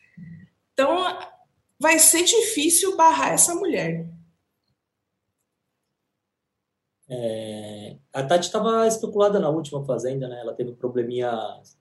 [0.72, 1.04] Então,
[1.78, 4.08] vai ser difícil barrar essa mulher.
[7.10, 10.40] É, a Tati estava especulada na última fazenda, né?
[10.40, 11.30] Ela teve um probleminha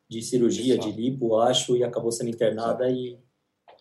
[0.08, 3.16] de cirurgia, de lipo, acho, e acabou sendo internada e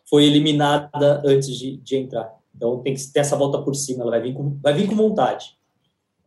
[0.08, 2.39] foi eliminada antes de, de entrar.
[2.60, 4.96] Então tem que ter essa volta por cima, ela vai vir com, vai vir com
[4.96, 5.58] vontade.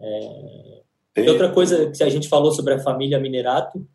[0.01, 0.83] É,
[1.19, 3.87] e outra coisa que a gente falou sobre a família Minerato,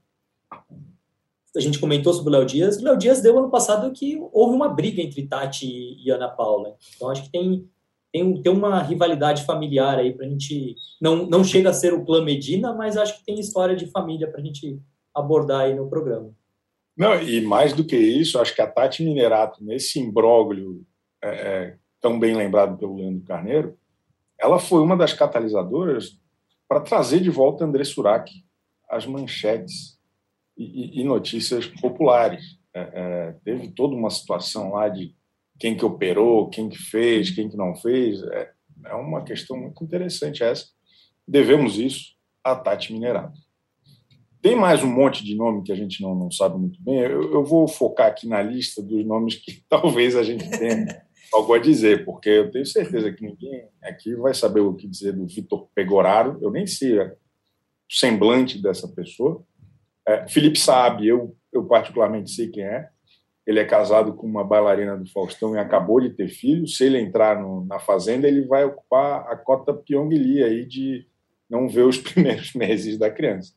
[1.56, 2.78] a gente comentou sobre o Léo Dias.
[2.78, 6.76] O Léo Dias deu ano passado que houve uma briga entre Tati e Ana Paula.
[6.96, 7.68] Então acho que tem
[8.12, 10.76] tem, tem uma rivalidade familiar aí para a gente.
[11.02, 14.30] Não, não chega a ser o clã Medina, mas acho que tem história de família
[14.30, 14.80] para a gente
[15.14, 16.32] abordar aí no programa.
[16.96, 20.84] Não, e mais do que isso, acho que a Tati Minerato, nesse imbróglio
[21.24, 23.78] é, é, tão bem lembrado pelo Leandro Carneiro,
[24.40, 26.20] ela foi uma das catalisadoras
[26.68, 28.32] para trazer de volta André Surak
[28.90, 29.98] às manchetes
[30.56, 32.44] e, e, e notícias populares.
[32.74, 35.16] É, é, teve toda uma situação lá de
[35.60, 38.22] quem que operou, quem que fez, quem que não fez.
[38.24, 38.52] É,
[38.86, 40.68] é uma questão muito interessante essa.
[41.28, 43.34] Devemos isso à Tati Minerado.
[44.42, 47.00] tem mais um monte de nome que a gente não, não sabe muito bem.
[47.00, 51.54] Eu, eu vou focar aqui na lista dos nomes que talvez a gente tenha algo
[51.54, 55.28] a dizer, porque eu tenho certeza que ninguém aqui vai saber o que dizer do
[55.28, 56.38] Vitor Pegoraro.
[56.42, 57.12] Eu nem sei o
[57.90, 59.44] semblante dessa pessoa.
[60.08, 62.90] É, Felipe Saab, eu, eu particularmente sei quem é.
[63.46, 66.68] Ele é casado com uma bailarina do Faustão e acabou de ter filho.
[66.68, 71.08] Se ele entrar no, na Fazenda, ele vai ocupar a cota Pyongyi aí de
[71.50, 73.54] não ver os primeiros meses da criança.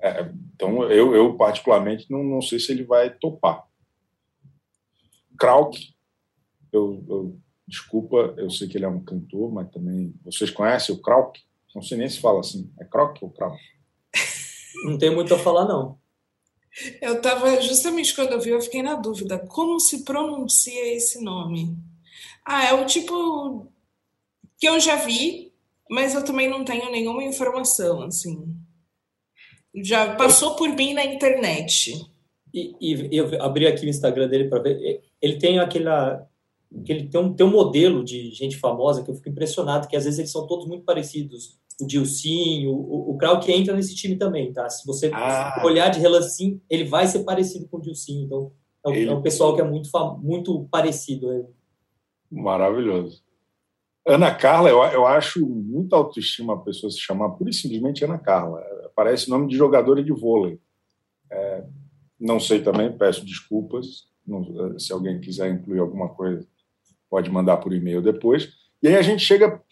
[0.00, 3.64] É, então, eu, eu particularmente não, não sei se ele vai topar.
[5.38, 5.91] Krauk,
[6.72, 11.00] eu, eu, desculpa, eu sei que ele é um cantor, mas também vocês conhecem o
[11.00, 11.40] Krauk?
[11.74, 12.70] Não sei nem se fala assim.
[12.80, 13.58] É Krauk ou Krauk?
[14.84, 15.98] Não tem muito a falar, não.
[17.00, 19.38] Eu estava, justamente quando eu vi, eu fiquei na dúvida.
[19.38, 21.76] Como se pronuncia esse nome?
[22.44, 23.70] Ah, é o tipo
[24.58, 25.52] que eu já vi,
[25.90, 28.56] mas eu também não tenho nenhuma informação, assim.
[29.74, 32.06] Já passou por mim na internet.
[32.52, 35.02] E, e eu abri aqui o Instagram dele para ver.
[35.20, 36.28] Ele tem aquela.
[36.86, 40.04] Ele tem um, tem um modelo de gente famosa que eu fico impressionado, que às
[40.04, 44.52] vezes eles são todos muito parecidos o Dilcinho, o, o Krauk entra nesse time também,
[44.52, 44.68] tá?
[44.68, 45.60] Se você ah.
[45.64, 48.24] olhar de relancinho, ele vai ser parecido com o Dilcinho.
[48.24, 48.52] Então,
[48.84, 49.10] é um, ele...
[49.10, 49.88] é um pessoal que é muito,
[50.20, 51.28] muito parecido.
[51.28, 51.44] Né?
[52.30, 53.22] Maravilhoso.
[54.06, 58.18] Ana Carla, eu, eu acho muita autoestima a pessoa se chamar pura e simplesmente Ana
[58.18, 58.60] Carla.
[58.96, 60.58] Parece nome de jogadora de vôlei.
[61.30, 61.64] É,
[62.18, 64.10] não sei também, peço desculpas.
[64.26, 66.46] Não, se alguém quiser incluir alguma coisa,
[67.12, 68.48] pode mandar por e-mail depois.
[68.82, 69.62] E aí a gente chega,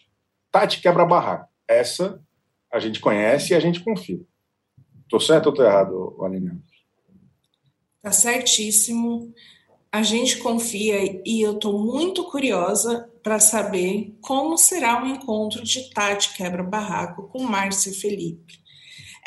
[0.51, 1.49] Tati quebra-barraco.
[1.67, 2.21] Essa
[2.71, 4.21] a gente conhece e a gente confia.
[5.01, 6.61] Estou certo ou estou errado, Aline?
[7.97, 9.33] Está certíssimo.
[9.91, 15.89] A gente confia e eu estou muito curiosa para saber como será o encontro de
[15.89, 18.61] Tati Quebra-Barraco com Márcia Felipe.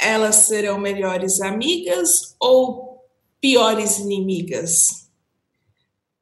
[0.00, 3.05] Elas serão melhores amigas ou
[3.40, 5.11] piores inimigas?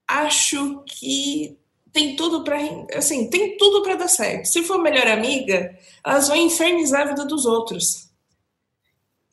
[0.09, 1.61] Acho que
[1.92, 2.59] tem tudo para
[2.94, 4.46] assim, tem tudo para dar certo.
[4.46, 8.11] Se for melhor amiga, elas vão infernizar a vida dos outros.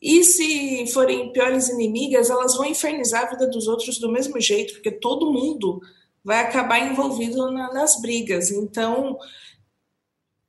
[0.00, 4.74] E se forem piores inimigas, elas vão infernizar a vida dos outros do mesmo jeito,
[4.74, 5.80] porque todo mundo
[6.24, 8.50] vai acabar envolvido na, nas brigas.
[8.50, 9.18] Então,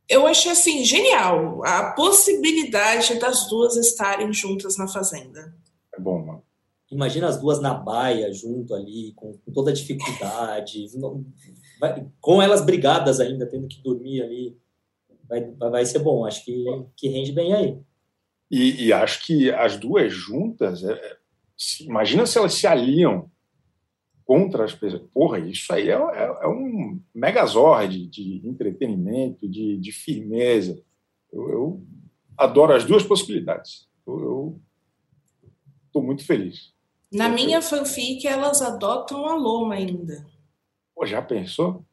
[0.07, 5.53] eu achei assim genial a possibilidade das duas estarem juntas na fazenda.
[5.93, 6.43] É bom, mano.
[6.89, 10.83] Imagina as duas na baia junto ali, com, com toda a dificuldade
[11.81, 14.57] vai, com elas brigadas ainda, tendo que dormir ali,
[15.27, 16.23] vai, vai ser bom.
[16.23, 16.63] Acho que,
[16.95, 17.77] que rende bem aí.
[18.51, 21.17] E, e acho que as duas juntas, é, é
[21.81, 23.31] imagina se elas se aliam
[24.23, 25.01] contra as pessoas.
[25.11, 30.79] Porra, isso aí é, é, é um megazord de entretenimento, de, de firmeza.
[31.33, 31.83] Eu, eu,
[32.37, 33.87] adoro as duas possibilidades.
[34.05, 34.59] Eu
[35.87, 36.73] estou muito feliz.
[37.11, 40.25] Na minha fanfic, elas adotam a Loma ainda.
[41.01, 41.83] Pô, já pensou?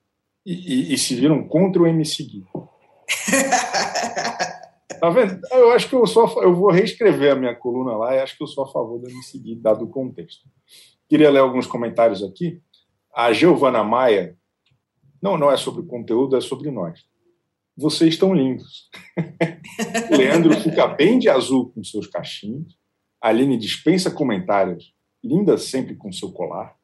[0.44, 2.44] E, e, e, se viram contra o MC Gui.
[5.00, 5.40] tá vendo?
[5.50, 8.42] Eu acho que eu sou eu vou reescrever a minha coluna lá e acho que
[8.42, 10.44] eu sou a favor do MC Gui, dado o contexto.
[11.08, 12.60] Queria ler alguns comentários aqui.
[13.16, 14.36] A Giovana Maia,
[15.22, 17.02] não, não é sobre conteúdo, é sobre nós.
[17.74, 18.90] Vocês estão lindos.
[20.14, 22.76] Leandro fica bem de azul com seus cachinhos.
[23.22, 24.92] Aline dispensa comentários,
[25.24, 26.77] linda sempre com seu colar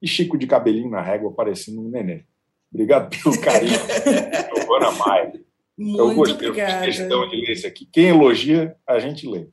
[0.00, 2.24] e Chico de cabelinho na régua, parecendo um neném.
[2.72, 3.72] Obrigado pelo carinho,
[4.54, 5.32] Giovana Maia.
[5.76, 6.84] Muito eu gostei, obrigada.
[6.84, 7.86] questão de ler isso aqui.
[7.86, 9.48] Quem elogia, a gente lê.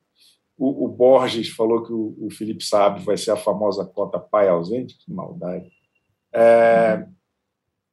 [0.58, 4.47] O, o Borges falou que o, o, Felipe Sabe vai ser a famosa cota pai
[4.47, 4.97] ausente.
[4.97, 5.69] Que maldade.
[6.34, 7.05] É,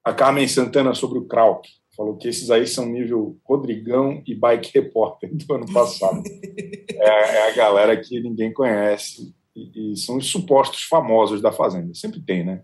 [0.03, 4.71] a Carmen Santana sobre o Krauk falou que esses aí são nível Rodrigão e Bike
[4.73, 6.23] Repórter do ano passado.
[6.91, 11.95] é, é a galera que ninguém conhece e, e, são os supostos famosos da Fazenda.
[11.95, 12.63] Sempre tem, né?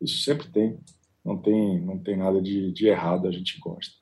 [0.00, 0.78] Isso sempre tem.
[1.24, 3.92] Não tem, não tem nada de, de errado, a gente gosta.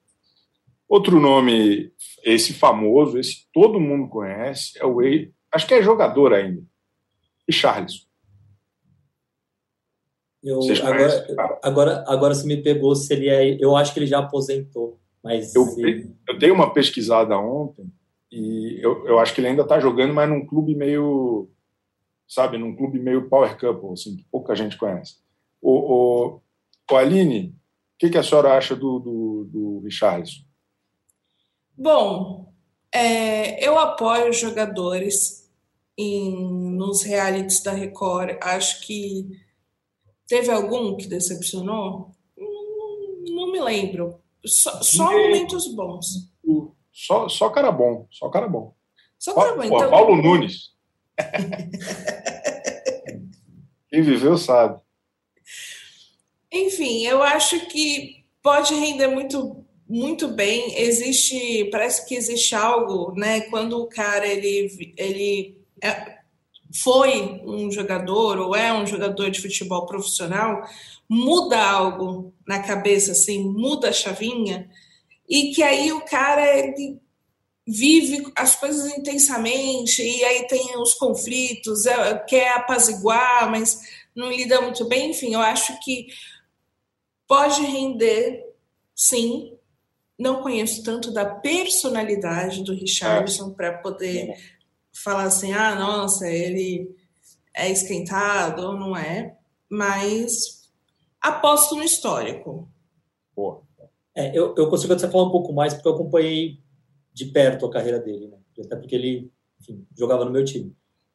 [0.89, 1.91] Outro nome,
[2.23, 6.63] esse famoso, esse todo mundo conhece, é o Wade, acho que é jogador ainda,
[7.49, 8.07] e Charles.
[10.43, 13.57] Eu, agora, agora, agora você me pegou se ele é.
[13.59, 15.01] Eu acho que ele já aposentou.
[15.23, 16.15] Mas eu, ele...
[16.29, 17.91] eu dei uma pesquisada ontem
[18.31, 21.49] e eu, eu acho que ele ainda está jogando, mas num clube meio
[22.27, 25.17] sabe, num clube meio power couple, assim, que pouca gente conhece.
[25.61, 26.41] O, o,
[26.91, 30.43] o Aline, o que, que, a senhora acha do, do, do Richarlison?
[31.77, 32.53] Bom,
[32.93, 35.51] é, eu apoio os jogadores
[35.97, 38.37] em, nos realities da Record.
[38.41, 39.29] Acho que
[40.27, 42.11] teve algum que decepcionou?
[42.37, 44.21] Não, não me lembro.
[44.47, 46.33] Só, só momentos bons.
[46.93, 48.75] Só, só cara bom, só cara bom.
[49.19, 49.65] Só cara bom.
[49.65, 50.74] Então, Paulo Nunes.
[53.89, 54.81] Quem viveu sabe.
[56.53, 60.79] Enfim, eu acho que pode render muito muito bem.
[60.79, 63.43] Existe, parece que existe algo, né?
[63.43, 66.15] Quando o cara ele ele é,
[66.83, 70.63] foi um jogador ou é um jogador de futebol profissional,
[71.09, 74.69] muda algo na cabeça, assim, muda a chavinha,
[75.29, 76.99] e que aí o cara ele
[77.67, 83.81] vive as coisas intensamente, e aí tem os conflitos, é, quer apaziguar, mas
[84.15, 85.11] não lida muito bem.
[85.11, 86.09] Enfim, eu acho que
[87.27, 88.45] pode render,
[88.95, 89.57] sim.
[90.19, 93.55] Não conheço tanto da personalidade do Richardson é.
[93.55, 94.39] para poder é.
[94.93, 96.95] falar assim, ah, nossa, ele
[97.53, 99.37] é esquentado ou não é,
[99.69, 100.69] mas
[101.21, 102.69] aposto no histórico.
[103.35, 103.63] Pô.
[104.15, 106.63] É, eu, eu consigo até falar um pouco mais porque eu acompanhei
[107.15, 108.37] de perto a carreira dele, né?
[108.59, 110.75] até porque ele enfim, jogava no meu time.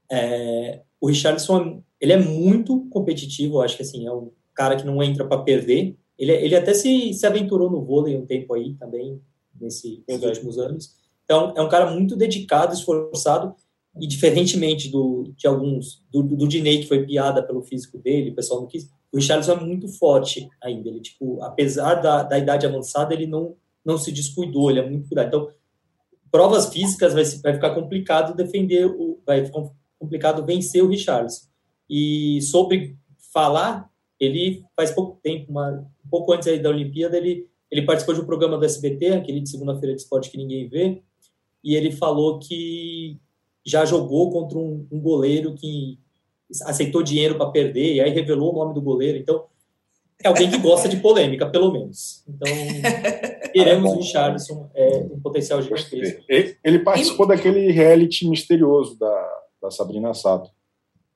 [0.10, 5.04] É, o Richardson ele é muito competitivo, acho que assim é um cara que não
[5.04, 5.98] entra para perder.
[6.18, 9.22] Ele, ele até se, se aventurou no vôlei um tempo aí também
[9.60, 10.96] nesse, nesses últimos anos.
[11.24, 13.54] Então é um cara muito dedicado, esforçado
[14.00, 18.36] e diferentemente do de alguns do, do, Diney que foi piada pelo físico dele, o
[18.36, 18.90] pessoal não quis.
[19.12, 20.90] O Richardson é muito forte ainda.
[20.90, 24.70] Ele tipo, apesar da, da idade avançada, ele não não se descuidou.
[24.70, 25.28] Ele é muito cuidado.
[25.28, 25.50] Então
[26.32, 31.48] provas físicas vai, vai ficar complicado defender o vai ficar complicado vencer o Richardson.
[31.90, 32.96] E sobre
[33.34, 33.90] falar,
[34.20, 35.72] ele faz pouco tempo, uma,
[36.06, 39.42] um pouco antes aí da Olimpíada, ele, ele participou de um programa do SBT, aquele
[39.42, 41.02] de segunda-feira de esporte que ninguém vê,
[41.64, 43.18] e ele falou que
[43.66, 46.00] já jogou contra um, um goleiro que
[46.64, 49.18] aceitou dinheiro para perder, e aí revelou o nome do goleiro.
[49.18, 49.46] Então,
[50.24, 52.24] é alguém que gosta de polêmica, pelo menos.
[52.28, 52.52] Então,
[53.54, 56.24] queremos o Richardson, é um potencial gigantesco.
[56.64, 60.52] Ele participou daquele reality misterioso da, da Sabrina Sato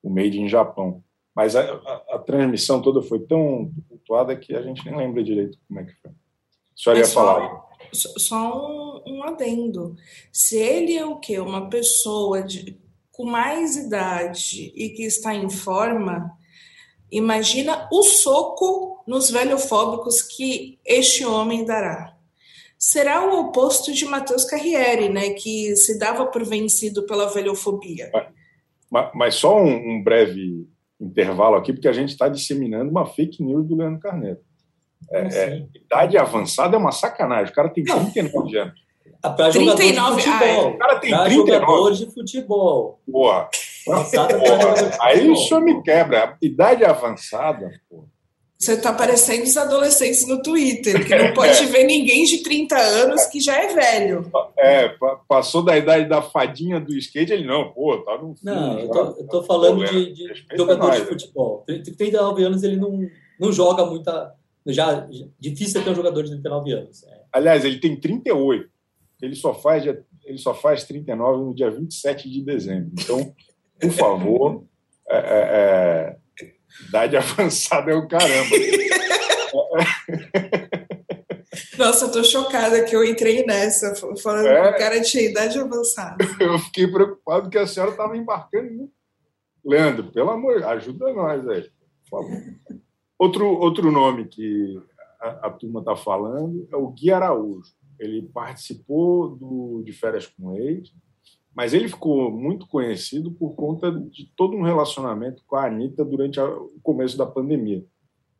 [0.04, 1.02] o Made in Japão.
[1.34, 5.58] Mas a, a, a, transmissão toda foi tão tumultuada que a gente nem lembra direito
[5.66, 6.12] como é que foi.
[6.76, 7.64] Senhora ia falar.
[7.92, 9.96] Só, só um, um, adendo.
[10.30, 11.40] Se ele é o quê?
[11.40, 12.78] Uma pessoa de,
[13.10, 16.30] com mais idade e que está em forma,
[17.10, 22.14] imagina o soco nos velhofóbicos que este homem dará.
[22.78, 28.10] Será o oposto de Matheus Carriere, né, que se dava por vencido pela velhofobia.
[29.14, 30.68] Mas só um, um breve
[31.00, 34.38] intervalo aqui, porque a gente está disseminando uma fake news do Leandro Carneiro.
[35.10, 37.52] É, é, idade avançada é uma sacanagem.
[37.52, 38.84] O cara tem 39 anos.
[39.22, 40.70] Ah, para jogador 39, de futebol.
[40.70, 41.52] o cara tem pra 39.
[41.52, 43.00] jogador de futebol.
[43.84, 44.06] Porra.
[45.02, 46.36] Aí o senhor me quebra.
[46.40, 48.14] Idade avançada, porra.
[48.64, 51.66] Você está parecendo os adolescentes no Twitter, que não pode é.
[51.66, 54.30] ver ninguém de 30 anos que já é velho.
[54.58, 54.94] É,
[55.28, 58.34] passou da idade da fadinha do skate, ele não, pô, tá no.
[58.42, 61.64] Não, eu tô, eu tô falando de, de jogador mais, de futebol.
[61.66, 63.06] 39 anos ele não,
[63.38, 64.32] não joga muita.
[64.66, 65.06] Já,
[65.38, 67.04] difícil ter um jogador de 39 anos.
[67.04, 67.20] É.
[67.32, 68.66] Aliás, ele tem 38.
[69.20, 72.92] Ele só faz, ele só faz 39 no dia 27 de dezembro.
[72.98, 73.34] Então,
[73.88, 74.64] por favor,
[75.08, 76.16] é, é, é
[76.88, 78.50] Idade avançada é o caramba.
[81.78, 85.58] Nossa, eu tô chocada que eu entrei nessa, falando é, que o cara tinha idade
[85.58, 86.24] avançada.
[86.40, 88.70] Eu fiquei preocupado que a senhora estava embarcando.
[88.70, 88.88] Né?
[89.64, 91.68] Leandro, pelo amor, ajuda nós aí,
[92.08, 92.40] por favor.
[93.18, 94.80] Outro, outro nome que
[95.20, 97.72] a, a turma está falando é o Gui Araújo.
[97.98, 100.92] Ele participou do, de Férias com Ex,
[101.54, 106.40] mas ele ficou muito conhecido por conta de todo um relacionamento com a Anitta durante
[106.40, 107.84] o começo da pandemia.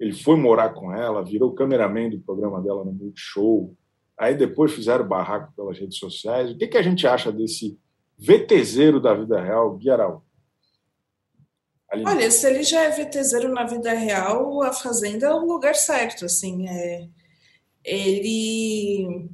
[0.01, 3.73] Ele foi morar com ela, virou cameraman do programa dela no Multishow.
[4.19, 6.51] Aí depois fizeram barraco pelas redes sociais.
[6.51, 7.79] O que, que a gente acha desse
[8.19, 10.23] VTZero da vida real, Gui Araújo?
[12.05, 16.25] Olha, se ele já é VTZero na vida real, a Fazenda é o lugar certo.
[16.25, 17.09] Assim, é...
[17.85, 19.29] ele...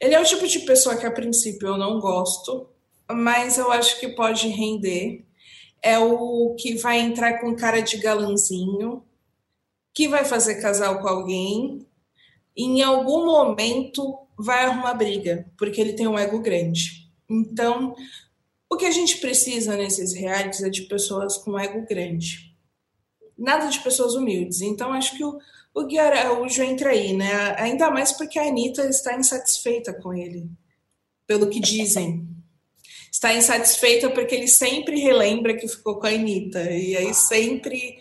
[0.00, 2.68] ele é o tipo de pessoa que, a princípio, eu não gosto,
[3.10, 5.24] mas eu acho que pode render.
[5.82, 9.04] É o que vai entrar com cara de galanzinho,
[9.94, 11.86] que vai fazer casal com alguém,
[12.56, 17.08] e em algum momento vai arrumar briga, porque ele tem um ego grande.
[17.30, 17.94] Então,
[18.70, 22.56] o que a gente precisa nesses realities é de pessoas com ego grande.
[23.36, 24.60] Nada de pessoas humildes.
[24.60, 25.38] Então, acho que o,
[25.72, 27.54] o Gui Araújo entra aí, né?
[27.56, 30.50] Ainda mais porque a Anitta está insatisfeita com ele,
[31.26, 32.28] pelo que dizem
[33.10, 36.70] está insatisfeita porque ele sempre relembra que ficou com a Anitta.
[36.70, 37.98] E aí sempre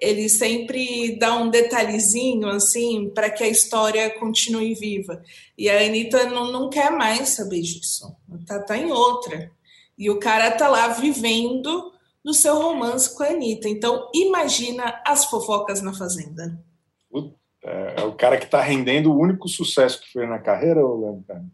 [0.00, 5.22] ele sempre dá um detalhezinho assim para que a história continue viva.
[5.56, 8.14] E a Anitta não, não quer mais saber disso.
[8.46, 9.50] Tá, tá em outra.
[9.96, 11.92] E o cara tá lá vivendo
[12.22, 13.68] do seu romance com a Anitta.
[13.68, 16.62] Então, imagina as fofocas na Fazenda.
[17.64, 21.00] É, é o cara que está rendendo o único sucesso que foi na carreira, ou
[21.00, 21.50] Leandro?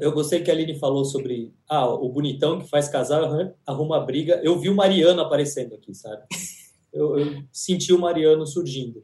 [0.00, 3.30] Eu gostei que a Aline falou sobre ah, o bonitão que faz casal
[3.66, 4.40] arruma briga.
[4.42, 6.22] Eu vi o Mariano aparecendo aqui, sabe?
[6.92, 9.02] Eu, eu, senti o Mariano surgindo.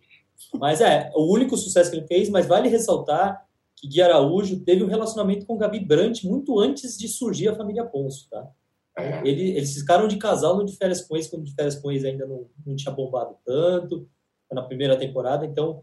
[0.54, 3.46] Mas é, o único sucesso que ele fez, mas vale ressaltar
[3.76, 7.84] que Gui Araújo teve um relacionamento com Gabi Brandt muito antes de surgir a família
[7.84, 8.48] Ponço, tá?
[8.98, 9.20] É.
[9.28, 12.04] Ele, eles ficaram de casal no de férias com ex, quando de férias com ex
[12.04, 14.08] ainda não, não tinha bombado tanto,
[14.50, 15.82] na primeira temporada, então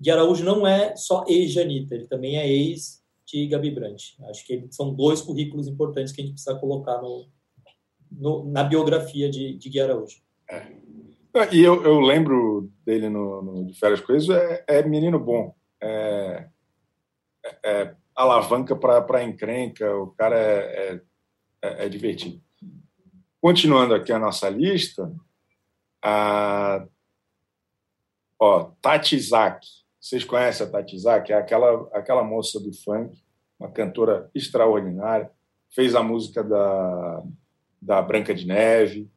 [0.00, 3.03] Gui Araújo não é só ex de Anitta, ele também é ex
[3.34, 4.16] de Gabi Brandt.
[4.28, 7.28] Acho que são dois currículos importantes que a gente precisa colocar no,
[8.12, 10.22] no na biografia de, de Gui Araújo.
[10.48, 10.68] É.
[11.50, 15.52] E eu, eu, lembro dele no, no De Férias ex, é, é menino bom.
[15.82, 16.48] É,
[17.44, 21.00] é, é alavanca para encrenca, o cara é,
[21.60, 22.40] é, é divertido.
[23.40, 25.12] Continuando aqui a nossa lista,
[26.04, 26.86] a
[28.38, 29.66] ó, Tati Zaki.
[29.98, 31.32] Vocês conhecem a Tati Zaki?
[31.32, 33.23] É aquela, aquela moça do funk,
[33.64, 35.30] uma cantora extraordinária.
[35.74, 37.22] Fez a música da,
[37.80, 39.10] da Branca de Neve.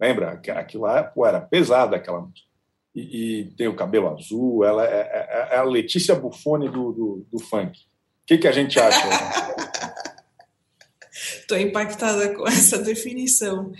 [0.00, 0.40] Lembra?
[0.54, 2.46] Aquilo lá pô, era pesada aquela música.
[2.94, 4.64] E, e, tem o cabelo azul.
[4.64, 7.72] Ela é, é, é a Letícia Buffoni do, do, do funk.
[7.72, 9.00] O que, que a gente acha?
[11.40, 13.72] Estou impactada com essa definição.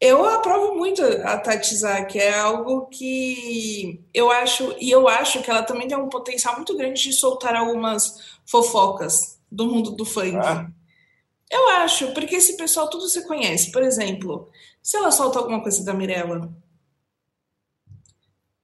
[0.00, 1.76] Eu aprovo muito a Tati
[2.10, 6.56] que é algo que eu acho, e eu acho que ela também tem um potencial
[6.56, 10.36] muito grande de soltar algumas fofocas do mundo do funk.
[10.36, 10.68] Ah.
[11.50, 13.70] Eu acho, porque esse pessoal tudo você conhece.
[13.70, 14.50] Por exemplo,
[14.82, 16.52] se ela solta alguma coisa da Mirella.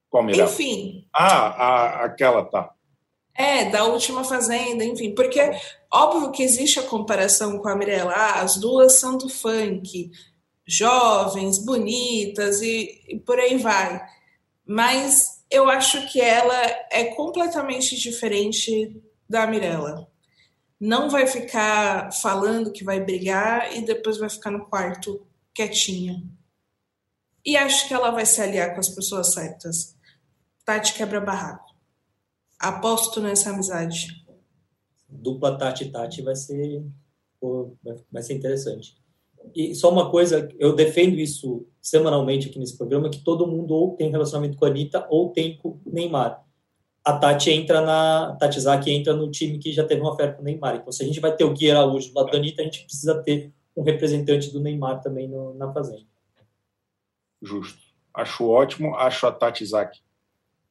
[0.09, 0.51] Qual Mirella?
[0.51, 1.07] Enfim.
[1.13, 2.73] Ah, a, aquela tá.
[3.33, 5.39] É, da última fazenda, enfim, porque
[5.89, 10.11] óbvio que existe a comparação com a Mirella, ah, as duas são do funk,
[10.77, 14.01] jovens, bonitas e, e por aí vai.
[14.65, 16.55] Mas eu acho que ela
[16.91, 20.09] é completamente diferente da Mirella.
[20.79, 26.23] Não vai ficar falando que vai brigar e depois vai ficar no quarto quietinha.
[27.45, 29.95] E acho que ela vai se aliar com as pessoas certas.
[30.63, 31.75] Tati quebra barraco.
[32.59, 34.21] Aposto nessa amizade.
[35.09, 36.85] Dupla Tati-Tati vai ser,
[38.11, 39.00] vai ser interessante.
[39.55, 43.95] E só uma coisa, eu defendo isso semanalmente aqui nesse programa, que todo mundo ou
[43.95, 46.43] tem relacionamento com a Anitta ou tem com o Neymar.
[47.03, 48.29] A Tati entra na.
[48.29, 50.75] A Tati Zaki entra no time que já teve uma oferta com o Neymar.
[50.75, 52.83] Então, se a gente vai ter o Gui Araújo do lado da Anitta, a gente
[52.83, 56.05] precisa ter um representante do Neymar também no, na Fazenda.
[57.41, 57.81] Justo.
[58.13, 60.01] Acho ótimo, acho a Tati Zaki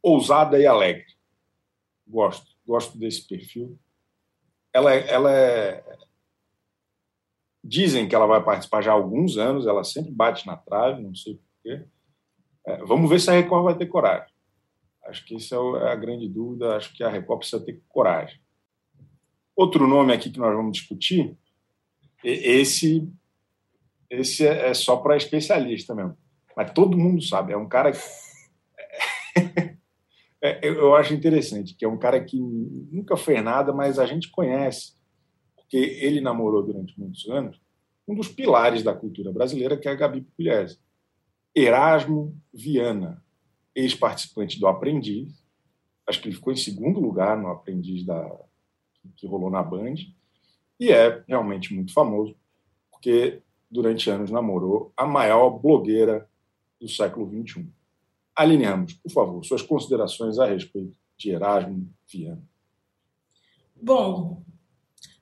[0.02, 1.06] ousada e alegre.
[2.06, 3.78] Gosto, gosto desse perfil.
[4.72, 5.84] Ela, é, ela é.
[7.70, 11.14] Dizem que ela vai participar já há alguns anos, ela sempre bate na trave, não
[11.14, 11.84] sei porquê.
[12.66, 14.34] É, vamos ver se a Record vai ter coragem.
[15.04, 16.74] Acho que essa é a grande dúvida.
[16.74, 18.40] Acho que a Record precisa ter coragem.
[19.54, 21.38] Outro nome aqui que nós vamos discutir,
[22.24, 23.08] esse,
[24.10, 26.18] esse é, é só para especialista mesmo.
[26.56, 27.92] Mas todo mundo sabe, é um cara.
[30.42, 34.28] é, eu acho interessante, que é um cara que nunca fez nada, mas a gente
[34.28, 34.94] conhece,
[35.70, 37.60] porque ele namorou durante muitos anos
[38.06, 40.80] um dos pilares da cultura brasileira, que é a Gabi Pugliese.
[41.54, 43.24] Erasmo Viana,
[43.72, 45.32] ex-participante do Aprendiz,
[46.08, 48.36] acho que ele ficou em segundo lugar no Aprendiz da,
[49.16, 49.94] que rolou na Band,
[50.78, 52.34] e é realmente muito famoso,
[52.90, 53.40] porque
[53.70, 56.28] durante anos namorou a maior blogueira
[56.80, 57.68] do século XXI.
[58.34, 62.42] Aline Ramos, por favor, suas considerações a respeito de Erasmo Viana.
[63.80, 64.42] Bom,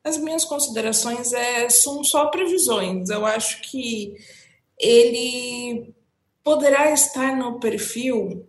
[0.09, 3.11] as minhas considerações é, são só previsões.
[3.11, 4.15] Eu acho que
[4.79, 5.95] ele
[6.43, 8.49] poderá estar no perfil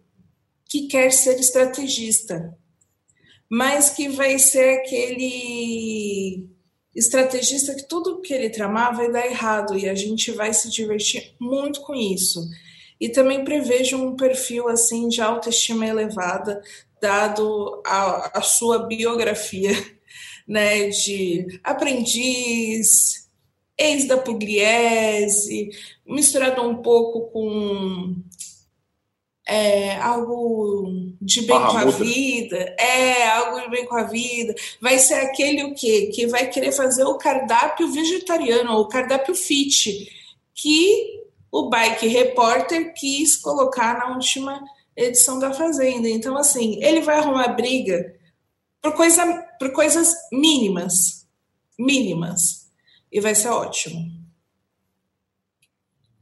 [0.65, 2.55] que quer ser estrategista,
[3.49, 6.47] mas que vai ser aquele
[6.95, 11.35] estrategista que tudo que ele tramar vai dar errado e a gente vai se divertir
[11.39, 12.47] muito com isso.
[12.99, 16.61] E também prevejo um perfil assim de autoestima elevada,
[17.01, 19.71] dado a, a sua biografia,
[20.49, 23.29] né, de aprendiz,
[23.77, 25.69] ex da Pugliese,
[26.07, 28.15] misturado um pouco com
[29.47, 34.97] é, algo de bem com a vida, é algo de bem com a vida, vai
[34.97, 36.09] ser aquele o quê?
[36.13, 40.11] Que vai querer fazer o cardápio vegetariano, ou o cardápio fit,
[40.55, 41.19] que
[41.51, 44.63] o Bike Repórter quis colocar na última
[44.95, 46.09] edição da Fazenda.
[46.09, 48.18] Então, assim, ele vai arrumar briga
[48.81, 49.25] por, coisa,
[49.59, 51.27] por coisas mínimas.
[51.77, 52.71] Mínimas.
[53.11, 54.19] E vai ser ótimo.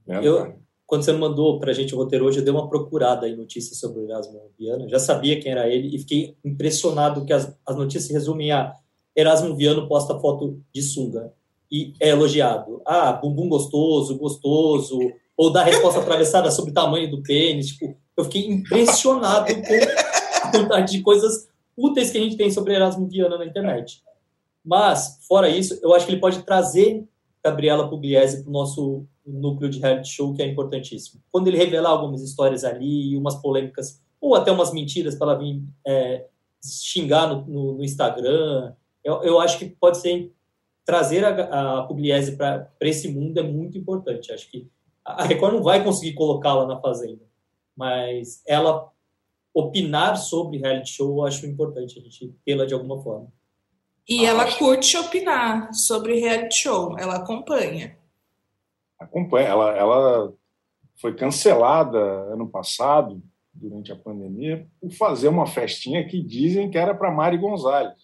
[0.07, 3.35] Eu, quando você mandou para a gente o roteiro hoje, eu dei uma procurada em
[3.35, 4.87] notícias sobre o Erasmo Viana.
[4.87, 8.73] Já sabia quem era ele e fiquei impressionado que as, as notícias se resumem a
[9.15, 11.33] Erasmo Viano posta foto de sunga
[11.71, 12.81] e é elogiado.
[12.85, 14.97] Ah, bumbum gostoso, gostoso,
[15.35, 17.67] ou dá resposta atravessada sobre o tamanho do pênis.
[17.67, 21.47] Tipo, eu fiquei impressionado com a quantidade de coisas
[21.77, 24.01] úteis que a gente tem sobre Erasmo Viana na internet.
[24.65, 27.07] Mas, fora isso, eu acho que ele pode trazer
[27.43, 31.21] Gabriela Pugliese para o nosso núcleo de reality show, que é importantíssimo.
[31.31, 35.63] Quando ele revelar algumas histórias ali, umas polêmicas, ou até umas mentiras para ela vir
[35.85, 36.25] é,
[36.63, 38.73] xingar no, no, no Instagram,
[39.03, 40.33] eu, eu, acho que pode ser
[40.85, 44.31] trazer a, a Pugliese para esse mundo é muito importante.
[44.31, 44.69] Acho que
[45.05, 47.23] a Record não vai conseguir colocá-la na Fazenda,
[47.75, 48.91] mas ela
[49.57, 53.27] opinar sobre reality show, eu acho importante a gente tê-la de alguma forma.
[54.07, 54.59] E ah, ela acho...
[54.59, 57.97] curte opinar sobre reality show, ela acompanha.
[58.99, 60.33] Acompanha, ela, ela
[60.95, 61.97] foi cancelada
[62.31, 67.39] ano passado, durante a pandemia, por fazer uma festinha que dizem que era para Mari
[67.39, 67.95] Gonzalez.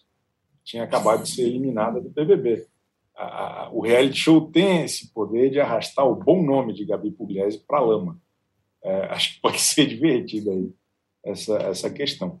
[0.64, 2.66] Tinha acabado de ser eliminada do BBB.
[3.14, 7.12] A, a, o reality show tem esse poder de arrastar o bom nome de Gabi
[7.12, 8.20] Pugliese para a lama.
[8.82, 10.72] É, acho que pode ser divertido aí
[11.24, 12.40] essa, essa questão.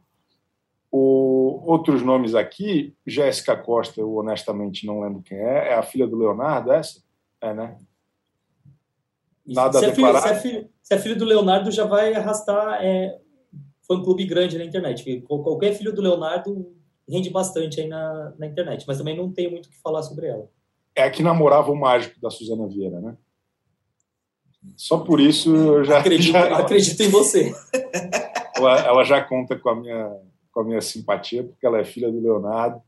[0.90, 6.06] O, outros nomes aqui, Jéssica Costa, eu honestamente não lembro quem é, é a filha
[6.06, 7.02] do Leonardo, essa?
[7.40, 7.76] É, né?
[9.46, 12.82] Nada se, é filho, se, é filho, se é filho do Leonardo, já vai arrastar
[12.82, 13.18] é,
[13.86, 15.22] foi um clube grande na internet.
[15.26, 16.72] Qualquer filho do Leonardo
[17.08, 20.26] rende bastante aí na, na internet, mas também não tem muito o que falar sobre
[20.26, 20.48] ela.
[20.94, 23.16] É a que namorava o mágico da Suzana Vieira, né?
[24.76, 27.52] Só por isso eu já acredito, já, acredito em você.
[28.56, 30.16] Ela, ela, já conta com a minha
[30.52, 32.80] com a minha simpatia porque ela é filha do Leonardo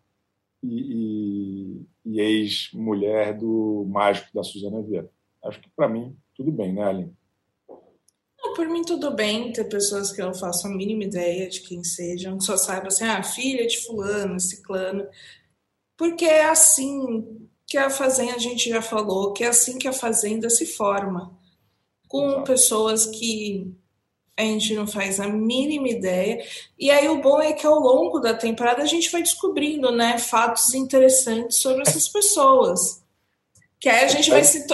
[0.62, 5.10] e, e, e ex-mulher do mágico da Suzana Vieira.
[5.44, 7.16] Acho que para mim tudo bem, né, Aline?
[8.56, 11.84] por mim tudo bem ter pessoas que eu não faço a mínima ideia de quem
[11.84, 15.06] sejam, que só saiba assim, ah, filha de fulano, ciclano.
[15.96, 19.92] Porque é assim que a fazenda, a gente já falou, que é assim que a
[19.92, 21.36] fazenda se forma.
[22.08, 22.44] Com Exato.
[22.44, 23.74] pessoas que
[24.36, 26.44] a gente não faz a mínima ideia.
[26.78, 30.18] E aí o bom é que ao longo da temporada a gente vai descobrindo, né,
[30.18, 33.02] fatos interessantes sobre essas pessoas.
[33.80, 34.66] Que aí a gente vai se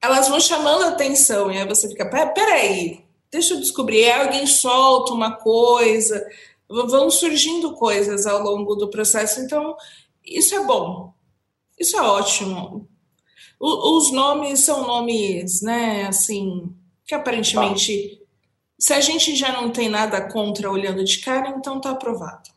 [0.00, 4.04] elas vão chamando atenção e aí você fica, peraí, deixa eu descobrir.
[4.04, 6.26] Aí alguém solta uma coisa,
[6.68, 9.40] vão surgindo coisas ao longo do processo.
[9.40, 9.76] Então,
[10.24, 11.12] isso é bom,
[11.78, 12.88] isso é ótimo.
[13.60, 16.74] O, os nomes são nomes, né, assim,
[17.06, 18.21] que aparentemente,
[18.82, 22.50] se a gente já não tem nada contra olhando de cara, então tá aprovado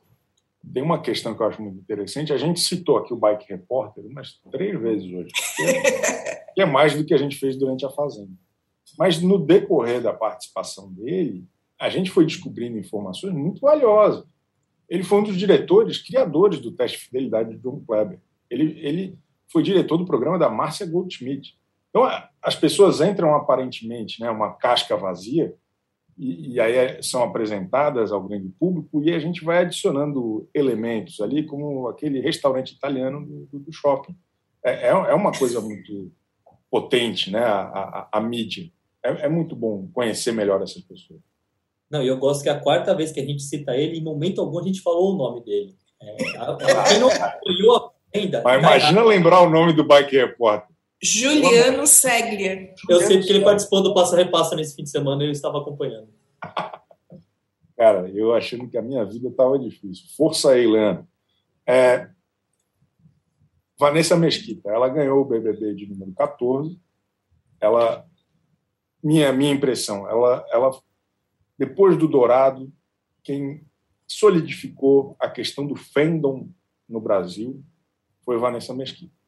[0.73, 2.33] tem uma questão que eu acho muito interessante.
[2.33, 5.31] A gente citou aqui o Bike Repórter umas três vezes hoje,
[6.53, 8.33] que é mais do que a gente fez durante a Fazenda.
[8.97, 11.45] Mas no decorrer da participação dele,
[11.79, 14.25] a gente foi descobrindo informações muito valiosas.
[14.89, 18.19] Ele foi um dos diretores, criadores do teste de fidelidade de John Kleber.
[18.49, 19.17] Ele, ele
[19.47, 21.57] foi diretor do programa da Márcia Goldschmidt.
[21.89, 22.03] Então,
[22.41, 25.55] as pessoas entram aparentemente, né, uma casca vazia,
[26.17, 31.19] e, e, aí é, são apresentadas ao grande público e a gente vai adicionando elementos
[31.19, 34.15] ali, como aquele restaurante italiano do, do shopping.
[34.63, 36.11] É, é, é, uma coisa muito
[36.71, 37.43] potente, né?
[37.43, 38.71] A, a, a mídia.
[39.03, 41.19] É, é, muito bom conhecer melhor essas pessoas.
[41.89, 44.59] Não, eu gosto que a quarta vez que a gente cita ele, em momento algum
[44.59, 45.75] a gente falou o nome dele.
[46.01, 46.15] É,
[46.87, 47.09] quem não
[48.15, 48.41] ainda.
[48.41, 50.74] Mas imagina lembrar o nome do Bike Repórter.
[51.01, 52.73] Juliano Seglia.
[52.89, 55.59] Eu sei porque ele participou do Passa Repassa nesse fim de semana e eu estava
[55.59, 56.09] acompanhando.
[57.77, 60.05] Cara, eu achando que a minha vida estava difícil.
[60.15, 61.07] Força aí, Leandro.
[61.67, 62.09] É,
[63.77, 66.79] Vanessa Mesquita, ela ganhou o BBB de número 14.
[67.59, 68.05] Ela,
[69.03, 70.79] minha, minha impressão, ela, ela,
[71.57, 72.71] depois do Dourado,
[73.23, 73.65] quem
[74.07, 76.47] solidificou a questão do fandom
[76.87, 77.63] no Brasil
[78.23, 79.24] foi Vanessa Mesquita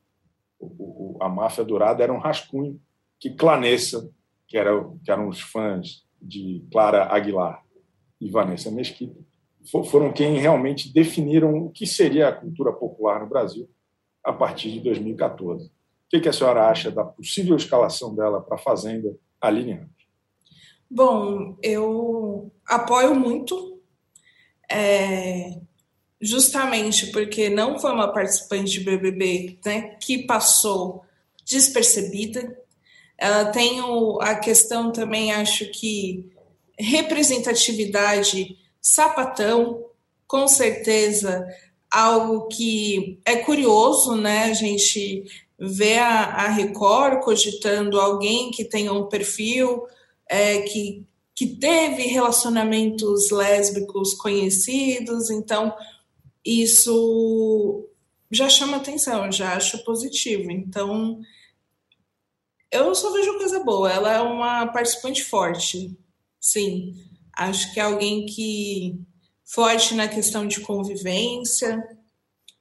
[0.60, 2.80] o, a máfia dourada era um rascunho
[3.20, 4.10] que Clanessa,
[4.47, 4.72] que, era,
[5.03, 7.64] que eram os fãs de Clara Aguilar
[8.20, 9.20] e Vanessa Mesquita,
[9.89, 13.70] foram quem realmente definiram o que seria a cultura popular no Brasil
[14.24, 15.66] a partir de 2014.
[15.66, 15.72] O
[16.10, 19.88] que, que a senhora acha da possível escalação dela para a Fazenda Aline
[20.89, 23.82] Bom, eu apoio muito.
[24.72, 25.60] É,
[26.22, 31.03] justamente porque não foi uma participante de BBB né, que passou
[31.45, 32.57] despercebida.
[33.18, 36.26] Ela tem o, a questão também, acho que
[36.78, 39.84] representatividade sapatão,
[40.28, 41.47] com certeza
[41.89, 44.45] algo que é curioso, né?
[44.45, 45.24] A gente
[45.57, 49.84] ver a, a Record cogitando alguém que tenha um perfil
[50.30, 51.03] é, que,
[51.34, 55.74] que teve relacionamentos lésbicos conhecidos, então
[56.47, 57.89] isso
[58.31, 60.49] já chama atenção, já acho positivo.
[60.49, 61.19] Então,
[62.71, 63.91] eu só vejo coisa boa.
[63.91, 65.97] Ela é uma participante forte,
[66.39, 66.93] sim.
[67.33, 68.99] Acho que é alguém que
[69.43, 71.81] forte na questão de convivência,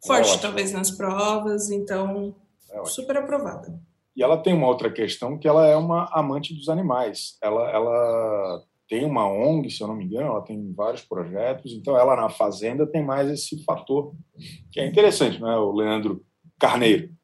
[0.05, 2.35] forte talvez nas provas, então
[2.71, 3.81] é super aprovada.
[4.15, 7.37] E ela tem uma outra questão que ela é uma amante dos animais.
[7.43, 11.99] Ela, ela tem uma ONG, se eu não me engano, ela tem vários projetos, então
[11.99, 14.15] ela na fazenda tem mais esse fator
[14.71, 15.59] que é interessante, não é?
[15.59, 16.25] O Leandro
[16.59, 17.15] Carneiro.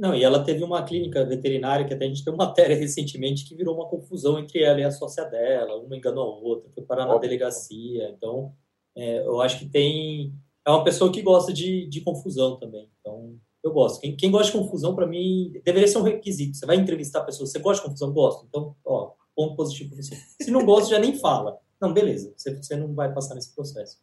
[0.00, 3.44] Não, e ela teve uma clínica veterinária que até a gente tem uma matéria recentemente
[3.46, 6.82] que virou uma confusão entre ela e a sócia dela, uma enganou a outra, foi
[6.82, 8.08] parar na delegacia.
[8.16, 8.52] Então,
[8.96, 10.34] é, eu acho que tem.
[10.66, 12.90] É uma pessoa que gosta de, de confusão também.
[13.00, 14.00] Então, eu gosto.
[14.00, 16.56] Quem, quem gosta de confusão, para mim, deveria ser um requisito.
[16.56, 18.12] Você vai entrevistar a pessoa, você gosta de confusão?
[18.12, 18.46] Gosto.
[18.48, 20.16] Então, ó, ponto positivo para você.
[20.40, 21.58] Se não gosta, já nem fala.
[21.80, 23.98] Não, beleza, você, você não vai passar nesse processo.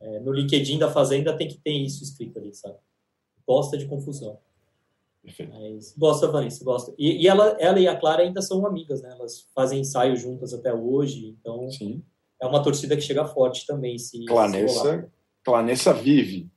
[0.00, 2.76] É, no LinkedIn da Fazenda tem que ter isso escrito ali, sabe?
[3.46, 4.38] Gosta de confusão.
[5.22, 5.52] Perfeito.
[5.54, 6.92] Mas gosta, Vanessa, gosta.
[6.98, 9.10] E, e, ela, ela e a Clara ainda são amigas, né?
[9.12, 12.02] Elas fazem ensaio juntas até hoje, então Sim.
[12.40, 13.98] é uma torcida que chega forte também.
[13.98, 15.08] Se, Clanessa, se
[15.44, 16.50] Clanessa vive.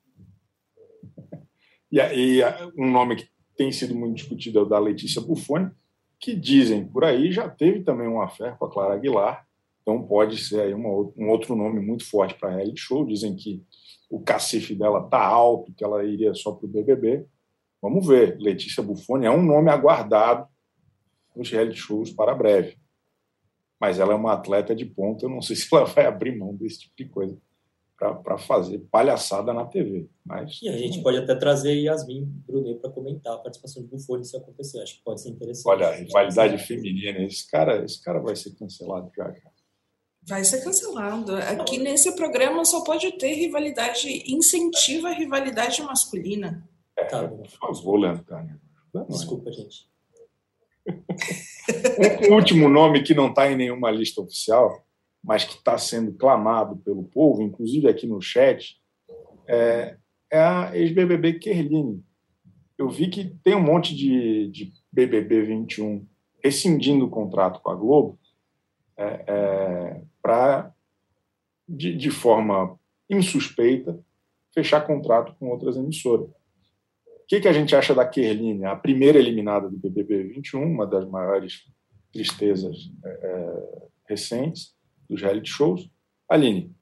[1.92, 2.42] E, e
[2.78, 5.72] um nome que tem sido muito discutido é o da Letícia Buffoni,
[6.20, 9.48] que dizem por aí já teve também uma fé com a Clara Aguilar,
[9.82, 13.06] então pode ser aí uma, um outro nome muito forte para a reality show.
[13.06, 13.64] Dizem que
[14.10, 17.26] o cacife dela tá alto, que ela iria só para o BBB.
[17.82, 18.38] Vamos ver.
[18.40, 20.48] Letícia Buffoni é um nome aguardado
[21.36, 22.78] nos reality shows para breve.
[23.80, 26.54] Mas ela é uma atleta de ponta, eu não sei se ela vai abrir mão
[26.54, 27.49] desse tipo de coisa
[28.00, 30.08] para fazer palhaçada na TV.
[30.26, 34.24] Mas, e a gente pode até trazer Yasmin Brunet para comentar a participação do Buffoni
[34.24, 34.82] se acontecer.
[34.82, 35.68] Acho que pode ser interessante.
[35.68, 39.30] Olha, a rivalidade feminina, esse cara, esse cara vai ser cancelado já.
[39.32, 39.50] já.
[40.24, 41.36] Vai ser cancelado.
[41.36, 46.68] Aqui nesse programa só pode ter rivalidade, incentiva a rivalidade masculina.
[46.98, 48.26] É, tá por favor, Leandro
[49.10, 49.90] Desculpa, gente.
[52.30, 54.84] um último nome que não está em nenhuma lista oficial,
[55.24, 58.80] mas que está sendo clamado pelo povo, inclusive aqui no chat,
[59.48, 59.98] é,
[60.32, 62.04] é a ex-BBB Kerline.
[62.78, 66.08] Eu vi que tem um monte de, de BBB 21
[66.44, 68.18] rescindindo o contrato com a Globo
[68.98, 70.74] é, é, para,
[71.68, 74.00] de, de forma insuspeita,
[74.54, 76.30] fechar contrato com outras emissoras
[77.30, 81.08] que, que a gente acha da Kerline, a primeira eliminada do BBB 21, uma das
[81.08, 81.64] maiores
[82.12, 84.74] tristezas é, é, recentes
[85.10, 85.90] dos reality shows?
[86.30, 86.76] Aline.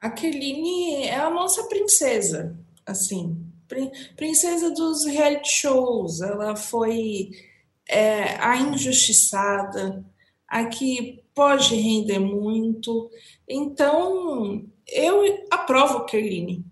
[0.00, 3.44] A Kerline é a nossa princesa, assim,
[4.16, 6.20] princesa dos reality shows.
[6.20, 7.30] Ela foi
[7.88, 10.04] é, a injustiçada,
[10.46, 13.10] a que pode render muito.
[13.48, 16.64] Então, eu aprovo Kerline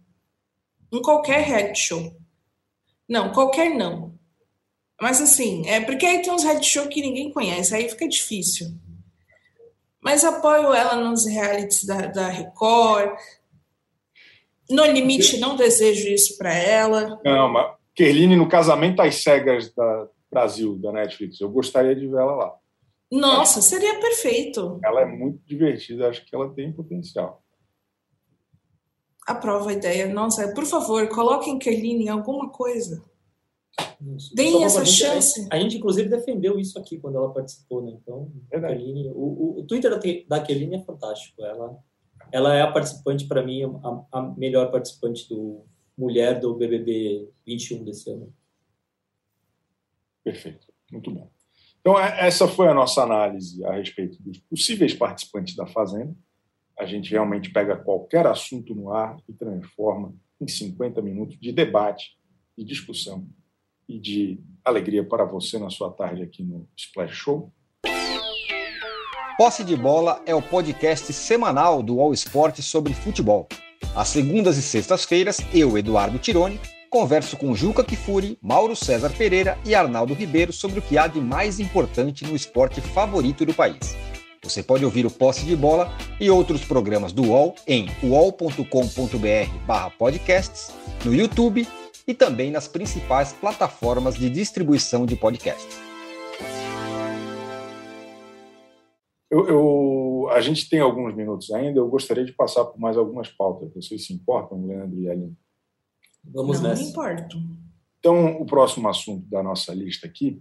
[0.92, 2.16] em qualquer reality show.
[3.08, 4.14] Não, qualquer não.
[5.00, 8.72] Mas assim, é porque aí tem uns reality show que ninguém conhece, aí fica difícil.
[10.04, 13.16] Mas apoio ela nos realities da, da Record.
[14.70, 17.20] No limite, não desejo isso para ela.
[17.24, 21.40] Não, mas Kerline no Casamento às Cegas da Brasil, da Netflix.
[21.40, 22.54] Eu gostaria de vê-la lá.
[23.10, 24.80] Nossa, seria perfeito.
[24.84, 27.44] Ela é muito divertida, acho que ela tem potencial
[29.26, 30.12] aprova a ideia.
[30.12, 33.02] Nossa, por favor, coloquem Kerline em alguma coisa.
[34.34, 35.48] Deem essa a gente, chance.
[35.50, 37.92] A, a, gente, inclusive, defendeu isso aqui quando ela participou, né?
[38.00, 39.98] Então, Kerline, o, o, o, Twitter da,
[40.28, 41.42] da Kerline é fantástico.
[41.44, 41.76] Ela,
[42.30, 45.64] ela é a participante, para mim, a, a, melhor participante do
[45.96, 48.32] mulher do BBB 21 desse ano.
[50.22, 51.30] Perfeito, muito bom.
[51.80, 56.14] Então, é, essa foi a nossa análise a respeito dos possíveis participantes da Fazenda
[56.78, 62.16] a gente realmente pega qualquer assunto no ar e transforma em 50 minutos de debate,
[62.56, 63.26] de discussão
[63.88, 67.52] e de alegria para você na sua tarde aqui no Splash Show.
[69.36, 73.48] Posse de Bola é o podcast semanal do All Sport sobre futebol.
[73.94, 76.58] Às segundas e sextas-feiras, eu, Eduardo Tironi,
[76.88, 81.20] converso com Juca Kifuri, Mauro César Pereira e Arnaldo Ribeiro sobre o que há de
[81.20, 83.96] mais importante no esporte favorito do país.
[84.42, 90.72] Você pode ouvir o Posse de Bola e outros programas do UOL em uol.com.br/podcasts,
[91.04, 91.66] no YouTube
[92.06, 95.78] e também nas principais plataformas de distribuição de podcasts.
[99.30, 101.80] Eu, eu, a gente tem alguns minutos ainda.
[101.80, 103.72] Eu gostaria de passar por mais algumas pautas.
[103.74, 105.36] Vocês se importam, Leandro e Aline?
[106.22, 106.82] Vamos Não nessa.
[106.82, 107.36] Não importo.
[107.98, 110.40] Então, o próximo assunto da nossa lista aqui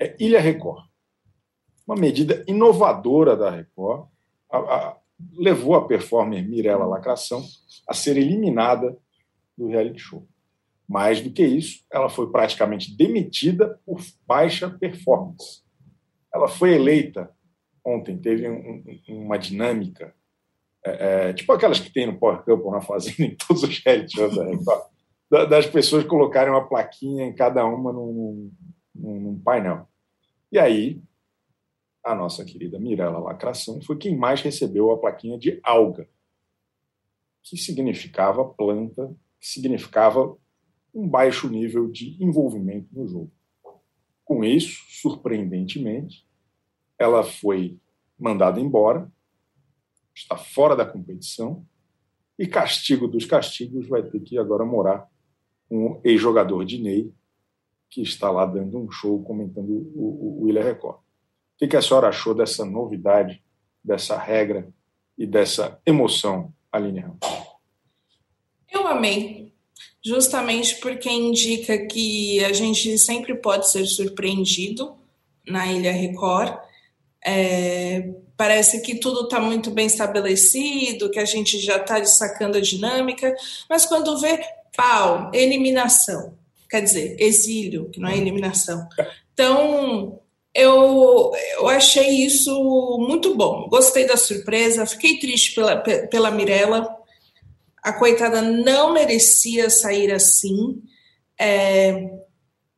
[0.00, 0.84] é Ilha Record.
[1.86, 4.06] Uma medida inovadora da Record
[4.50, 4.96] a, a,
[5.36, 7.44] levou a performer Mirella Lacração
[7.88, 8.96] a ser eliminada
[9.58, 10.26] do reality show.
[10.92, 15.62] Mais do que isso, ela foi praticamente demitida por baixa performance.
[16.34, 17.30] Ela foi eleita
[17.82, 20.14] ontem, teve um, uma dinâmica,
[20.84, 24.16] é, é, tipo aquelas que tem no Power Couple na Fazenda, em todos os reality
[24.16, 24.36] shows
[25.48, 28.52] das pessoas colocarem uma plaquinha em cada uma num,
[28.94, 29.88] num, num painel.
[30.52, 31.00] E aí,
[32.04, 36.06] a nossa querida Mirella Lacração foi quem mais recebeu a plaquinha de alga,
[37.42, 39.08] que significava planta,
[39.40, 40.36] que significava
[40.94, 43.32] um baixo nível de envolvimento no jogo.
[44.24, 46.26] Com isso, surpreendentemente,
[46.98, 47.78] ela foi
[48.18, 49.10] mandada embora,
[50.14, 51.66] está fora da competição,
[52.38, 55.08] e castigo dos castigos vai ter que agora morar
[55.68, 57.12] com o ex-jogador de Ney,
[57.88, 60.98] que está lá dando um show comentando o, o, o Record.
[61.60, 63.42] O que a senhora achou dessa novidade,
[63.84, 64.68] dessa regra
[65.16, 67.20] e dessa emoção, Aline Ramos?
[68.70, 69.41] Eu amei,
[70.04, 74.94] justamente porque indica que a gente sempre pode ser surpreendido
[75.46, 76.58] na Ilha Record.
[77.24, 82.60] É, parece que tudo está muito bem estabelecido, que a gente já está sacando a
[82.60, 83.32] dinâmica,
[83.70, 84.40] mas quando vê
[84.76, 86.34] pau, eliminação,
[86.68, 88.88] quer dizer, exílio, que não é eliminação.
[89.32, 90.18] Então,
[90.54, 92.52] eu, eu achei isso
[92.98, 93.68] muito bom.
[93.68, 97.01] Gostei da surpresa, fiquei triste pela, pela Mirella.
[97.82, 100.82] A coitada não merecia sair assim.
[101.38, 102.10] É,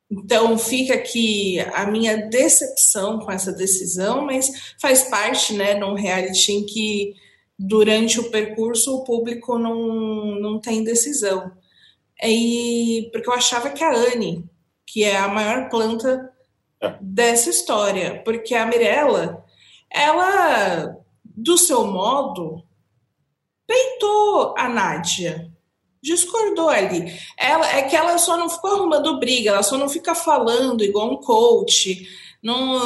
[0.09, 6.51] então fica aqui a minha decepção com essa decisão, mas faz parte, né, num reality
[6.51, 7.15] em que
[7.57, 11.51] durante o percurso o público não, não tem decisão.
[12.21, 14.45] E porque eu achava que a Anne,
[14.85, 16.31] que é a maior planta
[17.01, 19.43] dessa história, porque a Mirella,
[19.91, 22.63] ela, do seu modo,
[23.67, 25.51] peitou a Nádia,
[26.01, 27.13] discordou ali.
[27.37, 31.11] Ela é que ela só não ficou arrumando briga, ela só não fica falando igual
[31.11, 32.07] um coach.
[32.43, 32.77] Não,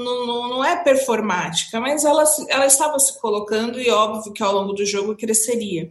[0.00, 4.52] não, não, não é performática, mas ela, ela estava se colocando e óbvio que ao
[4.52, 5.90] longo do jogo cresceria.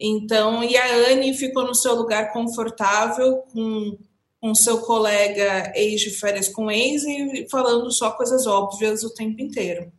[0.00, 3.98] Então, e a Anne ficou no seu lugar confortável com
[4.42, 9.40] com seu colega ex de férias com ex e falando só coisas óbvias o tempo
[9.40, 9.92] inteiro.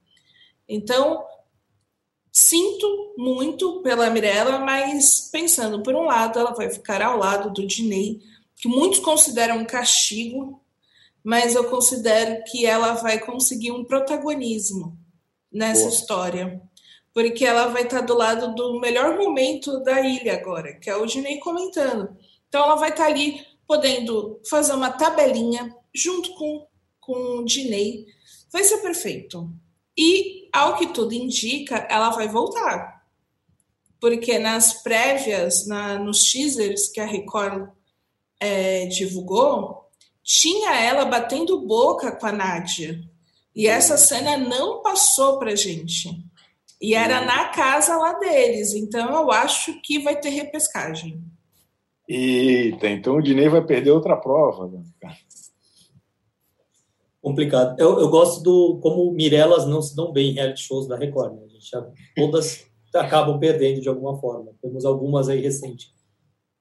[0.68, 1.24] Então,
[2.34, 7.68] sinto muito pela Mirella, mas pensando por um lado, ela vai ficar ao lado do
[7.68, 8.22] Dinei,
[8.56, 10.60] que muitos consideram um castigo,
[11.24, 14.98] mas eu considero que ela vai conseguir um protagonismo
[15.52, 15.94] nessa Boa.
[15.94, 16.62] história.
[17.14, 21.06] Porque ela vai estar do lado do melhor momento da ilha agora, que é o
[21.06, 22.18] Dinei comentando.
[22.50, 26.66] Então ela vai estar ali podendo fazer uma tabelinha junto com,
[27.00, 28.08] com o Dinei.
[28.52, 29.48] Vai ser perfeito.
[29.98, 33.04] E, ao que tudo indica, ela vai voltar.
[34.00, 37.70] Porque nas prévias, na, nos teasers que a Record
[38.40, 39.90] é, divulgou,
[40.24, 43.00] tinha ela batendo boca com a Nádia.
[43.56, 46.10] E essa cena não passou pra gente.
[46.82, 48.74] E era na casa lá deles.
[48.74, 51.24] Então eu acho que vai ter repescagem.
[52.08, 54.68] Eita, então o Dinei vai perder outra prova.
[54.68, 54.84] Né?
[57.24, 57.80] Complicado.
[57.80, 61.34] Eu, eu gosto do como Mirelas não se dão bem em reality shows da Record.
[61.34, 61.44] Né?
[61.46, 64.52] A gente já, todas acabam perdendo de alguma forma.
[64.62, 65.94] Temos algumas aí recentes.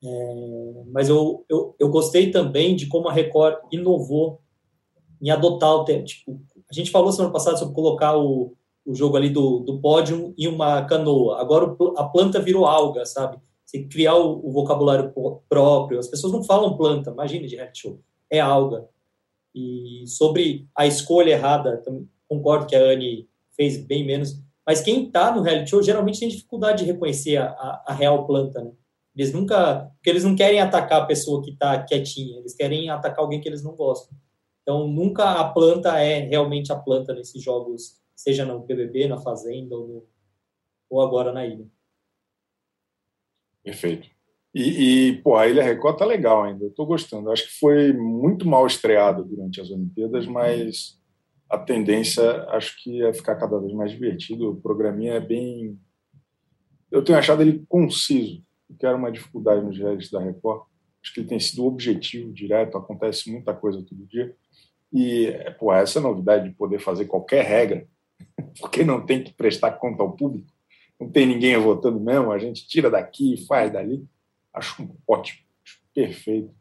[0.05, 4.41] É, mas eu, eu, eu gostei também de como a Record inovou
[5.21, 6.05] em adotar o tempo.
[6.05, 6.41] Tipo,
[6.71, 8.57] a gente falou semana passada sobre colocar o,
[8.87, 11.41] o jogo ali do, do pódio em uma canoa.
[11.41, 13.37] Agora a planta virou alga, sabe?
[13.67, 15.13] Você criar o, o, vocabulário
[15.49, 15.99] próprio.
[15.99, 18.01] As pessoas não falam planta, imagina de reality show.
[18.31, 18.89] É alga.
[19.55, 21.83] E sobre a escolha errada,
[22.29, 24.41] concordo que a Anne fez bem menos.
[24.67, 28.27] Mas quem está no reality show geralmente tem dificuldade de reconhecer a, a, a, real
[28.27, 28.73] planta, né?
[29.15, 29.91] Eles nunca.
[29.97, 33.49] Porque eles não querem atacar a pessoa que está quietinha, eles querem atacar alguém que
[33.49, 34.17] eles não gostam.
[34.63, 39.77] Então, nunca a planta é realmente a planta nesses jogos, seja no BBB, na Fazenda
[39.77, 40.07] ou, no,
[40.89, 41.67] ou agora na ilha.
[43.63, 44.09] Perfeito.
[44.55, 47.31] E, e, pô, a Ilha Record tá legal ainda, eu tô gostando.
[47.31, 51.01] Acho que foi muito mal estreado durante as Olimpíadas, mas
[51.49, 54.51] a tendência acho que é ficar cada vez mais divertido.
[54.51, 55.79] O programinha é bem.
[56.91, 60.65] Eu tenho achado ele conciso, o que era uma dificuldade nos realities da Record.
[61.03, 64.35] Acho que ele tem sido objetivo, direto, acontece muita coisa todo dia.
[64.93, 67.89] E, pô, essa novidade de poder fazer qualquer regra,
[68.61, 70.53] porque não tem que prestar conta ao público,
[71.01, 74.05] não tem ninguém votando mesmo, a gente tira daqui e faz dali.
[74.53, 76.55] Acho ótimo, acho perfeito.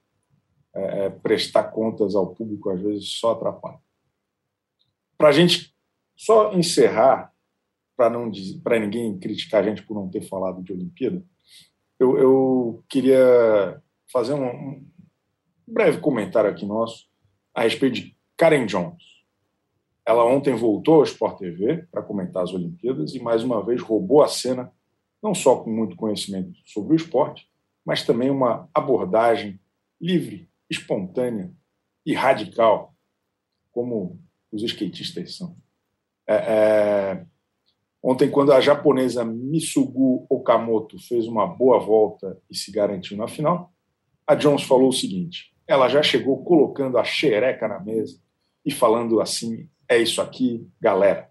[0.73, 3.79] é, é prestar contas ao público, às vezes, só atrapalha.
[5.17, 5.75] Para a gente
[6.15, 7.31] só encerrar,
[7.95, 11.23] para ninguém criticar a gente por não ter falado de Olimpíada,
[11.99, 13.81] eu, eu queria
[14.11, 14.87] fazer um, um,
[15.67, 17.07] breve comentário aqui nosso
[17.53, 19.03] a respeito de Karen Jones.
[20.03, 24.23] Ela ontem voltou ao Sport TV para comentar as Olimpíadas e mais uma vez roubou
[24.23, 24.71] a cena,
[25.21, 27.47] não só com muito conhecimento sobre o esporte,
[27.85, 29.59] mas também uma abordagem
[29.99, 31.51] livre, espontânea
[32.05, 32.95] e radical,
[33.71, 34.19] como
[34.51, 35.55] os skatistas são.
[36.27, 37.25] É, é...
[38.03, 43.71] Ontem, quando a japonesa Misugu Okamoto fez uma boa volta e se garantiu na final,
[44.25, 48.19] a Jones falou o seguinte: ela já chegou colocando a xereca na mesa
[48.65, 51.29] e falando assim: é isso aqui, galera.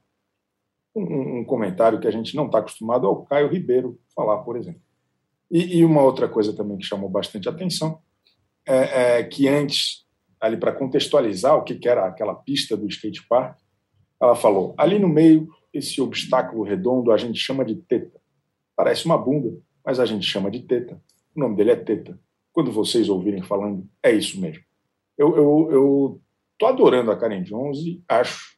[0.95, 4.83] Um, um comentário que a gente não está acostumado ao Caio Ribeiro falar, por exemplo.
[5.51, 8.01] E, e, uma outra coisa também que chamou bastante atenção
[8.67, 10.07] é, é que antes,
[10.41, 13.59] ali para contextualizar o que, que era aquela pista do skate park,
[14.21, 18.21] ela falou: ali no meio, esse obstáculo redondo a gente chama de teta.
[18.77, 21.03] Parece uma bunda, mas a gente chama de teta.
[21.35, 22.19] O nome dele é teta.
[22.53, 24.63] Quando vocês ouvirem falando, é isso mesmo.
[25.17, 26.21] Eu, eu, eu
[26.59, 28.57] tô adorando a Karen Jones e acho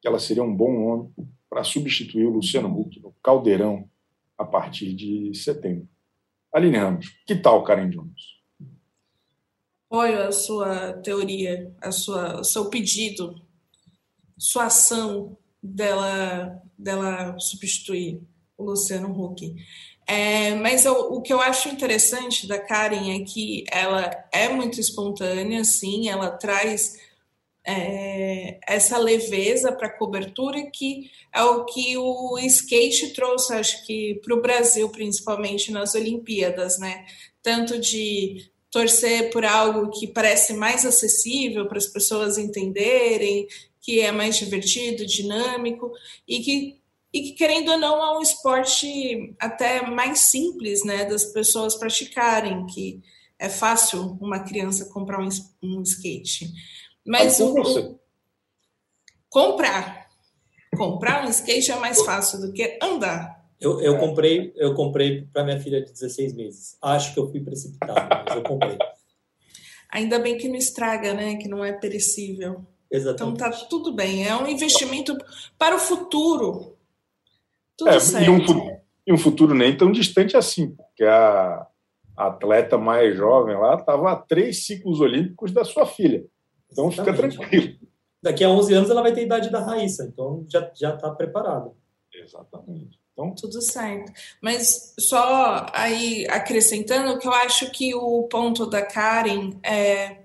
[0.00, 1.10] que ela seria um bom nome
[1.48, 3.88] para substituir o Luciano Huck no Caldeirão
[4.36, 5.88] a partir de setembro.
[6.54, 8.34] Aline Ramos, que tal Karen Jones?
[9.90, 13.42] Apoio a sua teoria, a sua, o seu pedido,
[14.38, 18.22] sua ação dela, dela substituir
[18.56, 19.52] o Luciano Huck.
[20.06, 24.78] É, mas eu, o que eu acho interessante da Karen é que ela é muito
[24.78, 27.00] espontânea, sim, ela traz
[27.66, 34.34] é, essa leveza para cobertura que é o que o skate trouxe, acho que para
[34.34, 37.06] o Brasil, principalmente nas Olimpíadas, né?
[37.42, 43.46] Tanto de torcer por algo que parece mais acessível para as pessoas entenderem,
[43.80, 45.92] que é mais divertido, dinâmico
[46.26, 46.80] e que,
[47.12, 52.66] e que querendo ou não, é um esporte até mais simples né, das pessoas praticarem,
[52.66, 53.00] que
[53.38, 55.28] é fácil uma criança comprar um,
[55.62, 56.50] um skate.
[57.06, 58.00] Mas o, o,
[59.28, 60.06] comprar.
[60.76, 63.44] Comprar um skate é mais fácil do que andar.
[63.60, 66.76] Eu, eu comprei, eu comprei para minha filha de 16 meses.
[66.82, 68.76] Acho que eu fui precipitado, mas eu comprei.
[69.90, 71.36] Ainda bem que não estraga, né?
[71.36, 72.66] Que não é perecível.
[72.90, 73.36] Exatamente.
[73.36, 74.26] Então tá tudo bem.
[74.26, 75.16] É um investimento
[75.56, 76.76] para o futuro.
[77.76, 78.26] Tudo é, certo.
[78.26, 81.66] E um, e um futuro nem tão distante assim, porque a,
[82.16, 86.24] a atleta mais jovem lá estava a três ciclos olímpicos da sua filha.
[86.74, 87.32] Então Exatamente.
[87.32, 87.78] fica tranquilo.
[88.20, 91.10] Daqui a 11 anos ela vai ter a idade da Raíssa, então já já está
[91.10, 91.70] preparada.
[92.12, 92.98] Exatamente.
[93.12, 94.12] Então, tudo certo.
[94.42, 100.24] Mas só aí acrescentando que eu acho que o ponto da Karen é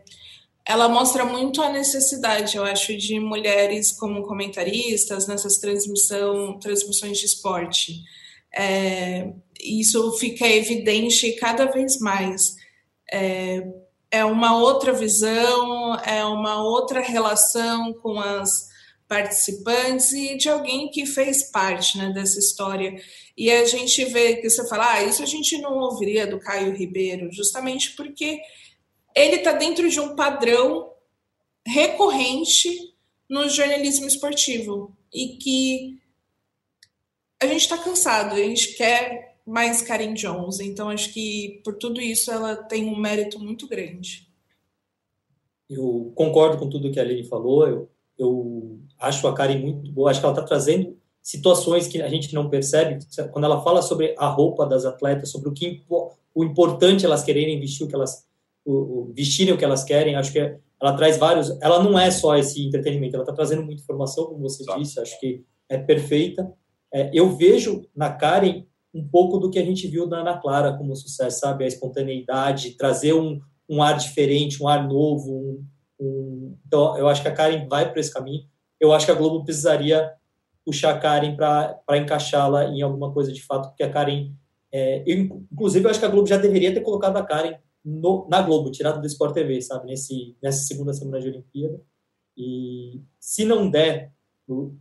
[0.70, 7.26] ela mostra muito a necessidade, eu acho, de mulheres como comentaristas nessas transmissão, transmissões de
[7.26, 8.04] esporte.
[8.56, 12.56] É, isso fica evidente cada vez mais.
[13.12, 13.68] É,
[14.12, 18.70] é uma outra visão, é uma outra relação com as
[19.07, 23.01] participantes e de alguém que fez parte né, dessa história.
[23.36, 26.76] E a gente vê que você fala, ah, isso a gente não ouviria do Caio
[26.76, 28.39] Ribeiro, justamente porque
[29.16, 30.91] ele está dentro de um padrão
[31.66, 32.95] recorrente
[33.28, 35.99] no jornalismo esportivo e que
[37.41, 40.60] a gente está cansado, a gente quer mais Karen Jones.
[40.60, 44.30] Então, acho que por tudo isso ela tem um mérito muito grande.
[45.68, 47.68] Eu concordo com tudo que a Aline falou.
[47.68, 50.12] Eu, eu acho a Karen muito boa.
[50.12, 53.00] Acho que ela está trazendo situações que a gente não percebe.
[53.32, 55.84] Quando ela fala sobre a roupa das atletas, sobre o que
[56.34, 58.28] o importante elas quererem vestir o que elas
[58.64, 60.16] o, o, vestirem o que elas querem.
[60.16, 60.39] Acho que
[60.80, 61.50] ela traz vários.
[61.62, 64.78] Ela não é só esse entretenimento, ela está trazendo muita informação, como você tá.
[64.78, 65.00] disse.
[65.00, 66.52] Acho que é perfeita.
[66.93, 68.64] É, eu vejo na Karen
[68.94, 71.64] um pouco do que a gente viu na Ana Clara como sucesso, sabe?
[71.64, 75.32] A espontaneidade, trazer um, um ar diferente, um ar novo.
[75.32, 75.66] Um,
[76.00, 76.58] um...
[76.66, 78.44] Então, eu acho que a Karen vai para esse caminho.
[78.80, 80.12] Eu acho que a Globo precisaria
[80.66, 84.34] puxar a Karen para encaixá-la em alguma coisa de fato, porque a Karen.
[84.72, 88.42] É, inclusive, eu acho que a Globo já deveria ter colocado a Karen no, na
[88.42, 89.88] Globo, tirado do Sport TV, sabe?
[89.88, 91.82] Nesse, nessa segunda semana de Olimpíada.
[92.38, 94.14] E se não der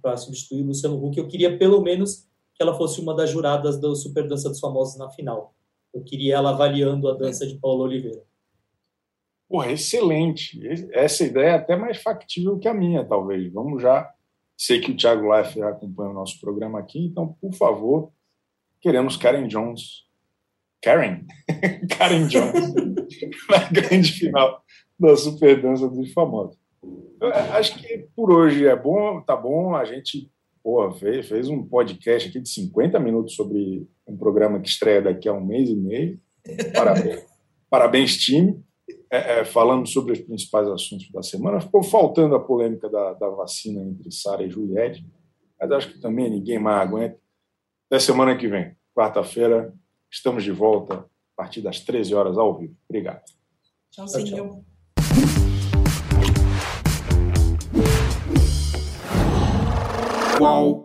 [0.00, 2.27] para substituir o Luciano Huck, eu queria pelo menos
[2.58, 5.54] que ela fosse uma das juradas do Super Dança dos Famosos na final.
[5.94, 8.20] Eu queria ela avaliando a dança de Paulo Oliveira.
[9.48, 10.60] Porra, excelente.
[10.92, 13.50] Essa ideia é até mais factível que a minha, talvez.
[13.52, 14.12] Vamos já.
[14.56, 18.10] Sei que o Thiago Leifert acompanha o nosso programa aqui, então, por favor,
[18.80, 20.04] queremos Karen Jones.
[20.82, 21.24] Karen?
[21.96, 22.74] Karen Jones.
[23.48, 24.64] na grande final
[24.98, 26.58] da super dança dos famosos.
[27.20, 29.76] Eu acho que por hoje é bom, tá bom.
[29.76, 30.28] A gente
[30.68, 35.26] porra, fez, fez um podcast aqui de 50 minutos sobre um programa que estreia daqui
[35.26, 36.20] a um mês e meio.
[36.74, 37.26] Parabéns,
[37.70, 38.62] parabéns time.
[39.10, 41.62] É, é, falando sobre os principais assuntos da semana.
[41.62, 45.02] Ficou faltando a polêmica da, da vacina entre Sara e Juliette,
[45.58, 47.18] mas acho que também ninguém mais aguenta.
[47.86, 49.72] Até semana que vem, quarta-feira,
[50.10, 52.76] estamos de volta a partir das 13 horas ao vivo.
[52.86, 53.24] Obrigado.
[53.90, 54.36] Tchauzinho.
[54.36, 54.64] Tchau.
[60.40, 60.77] whoa.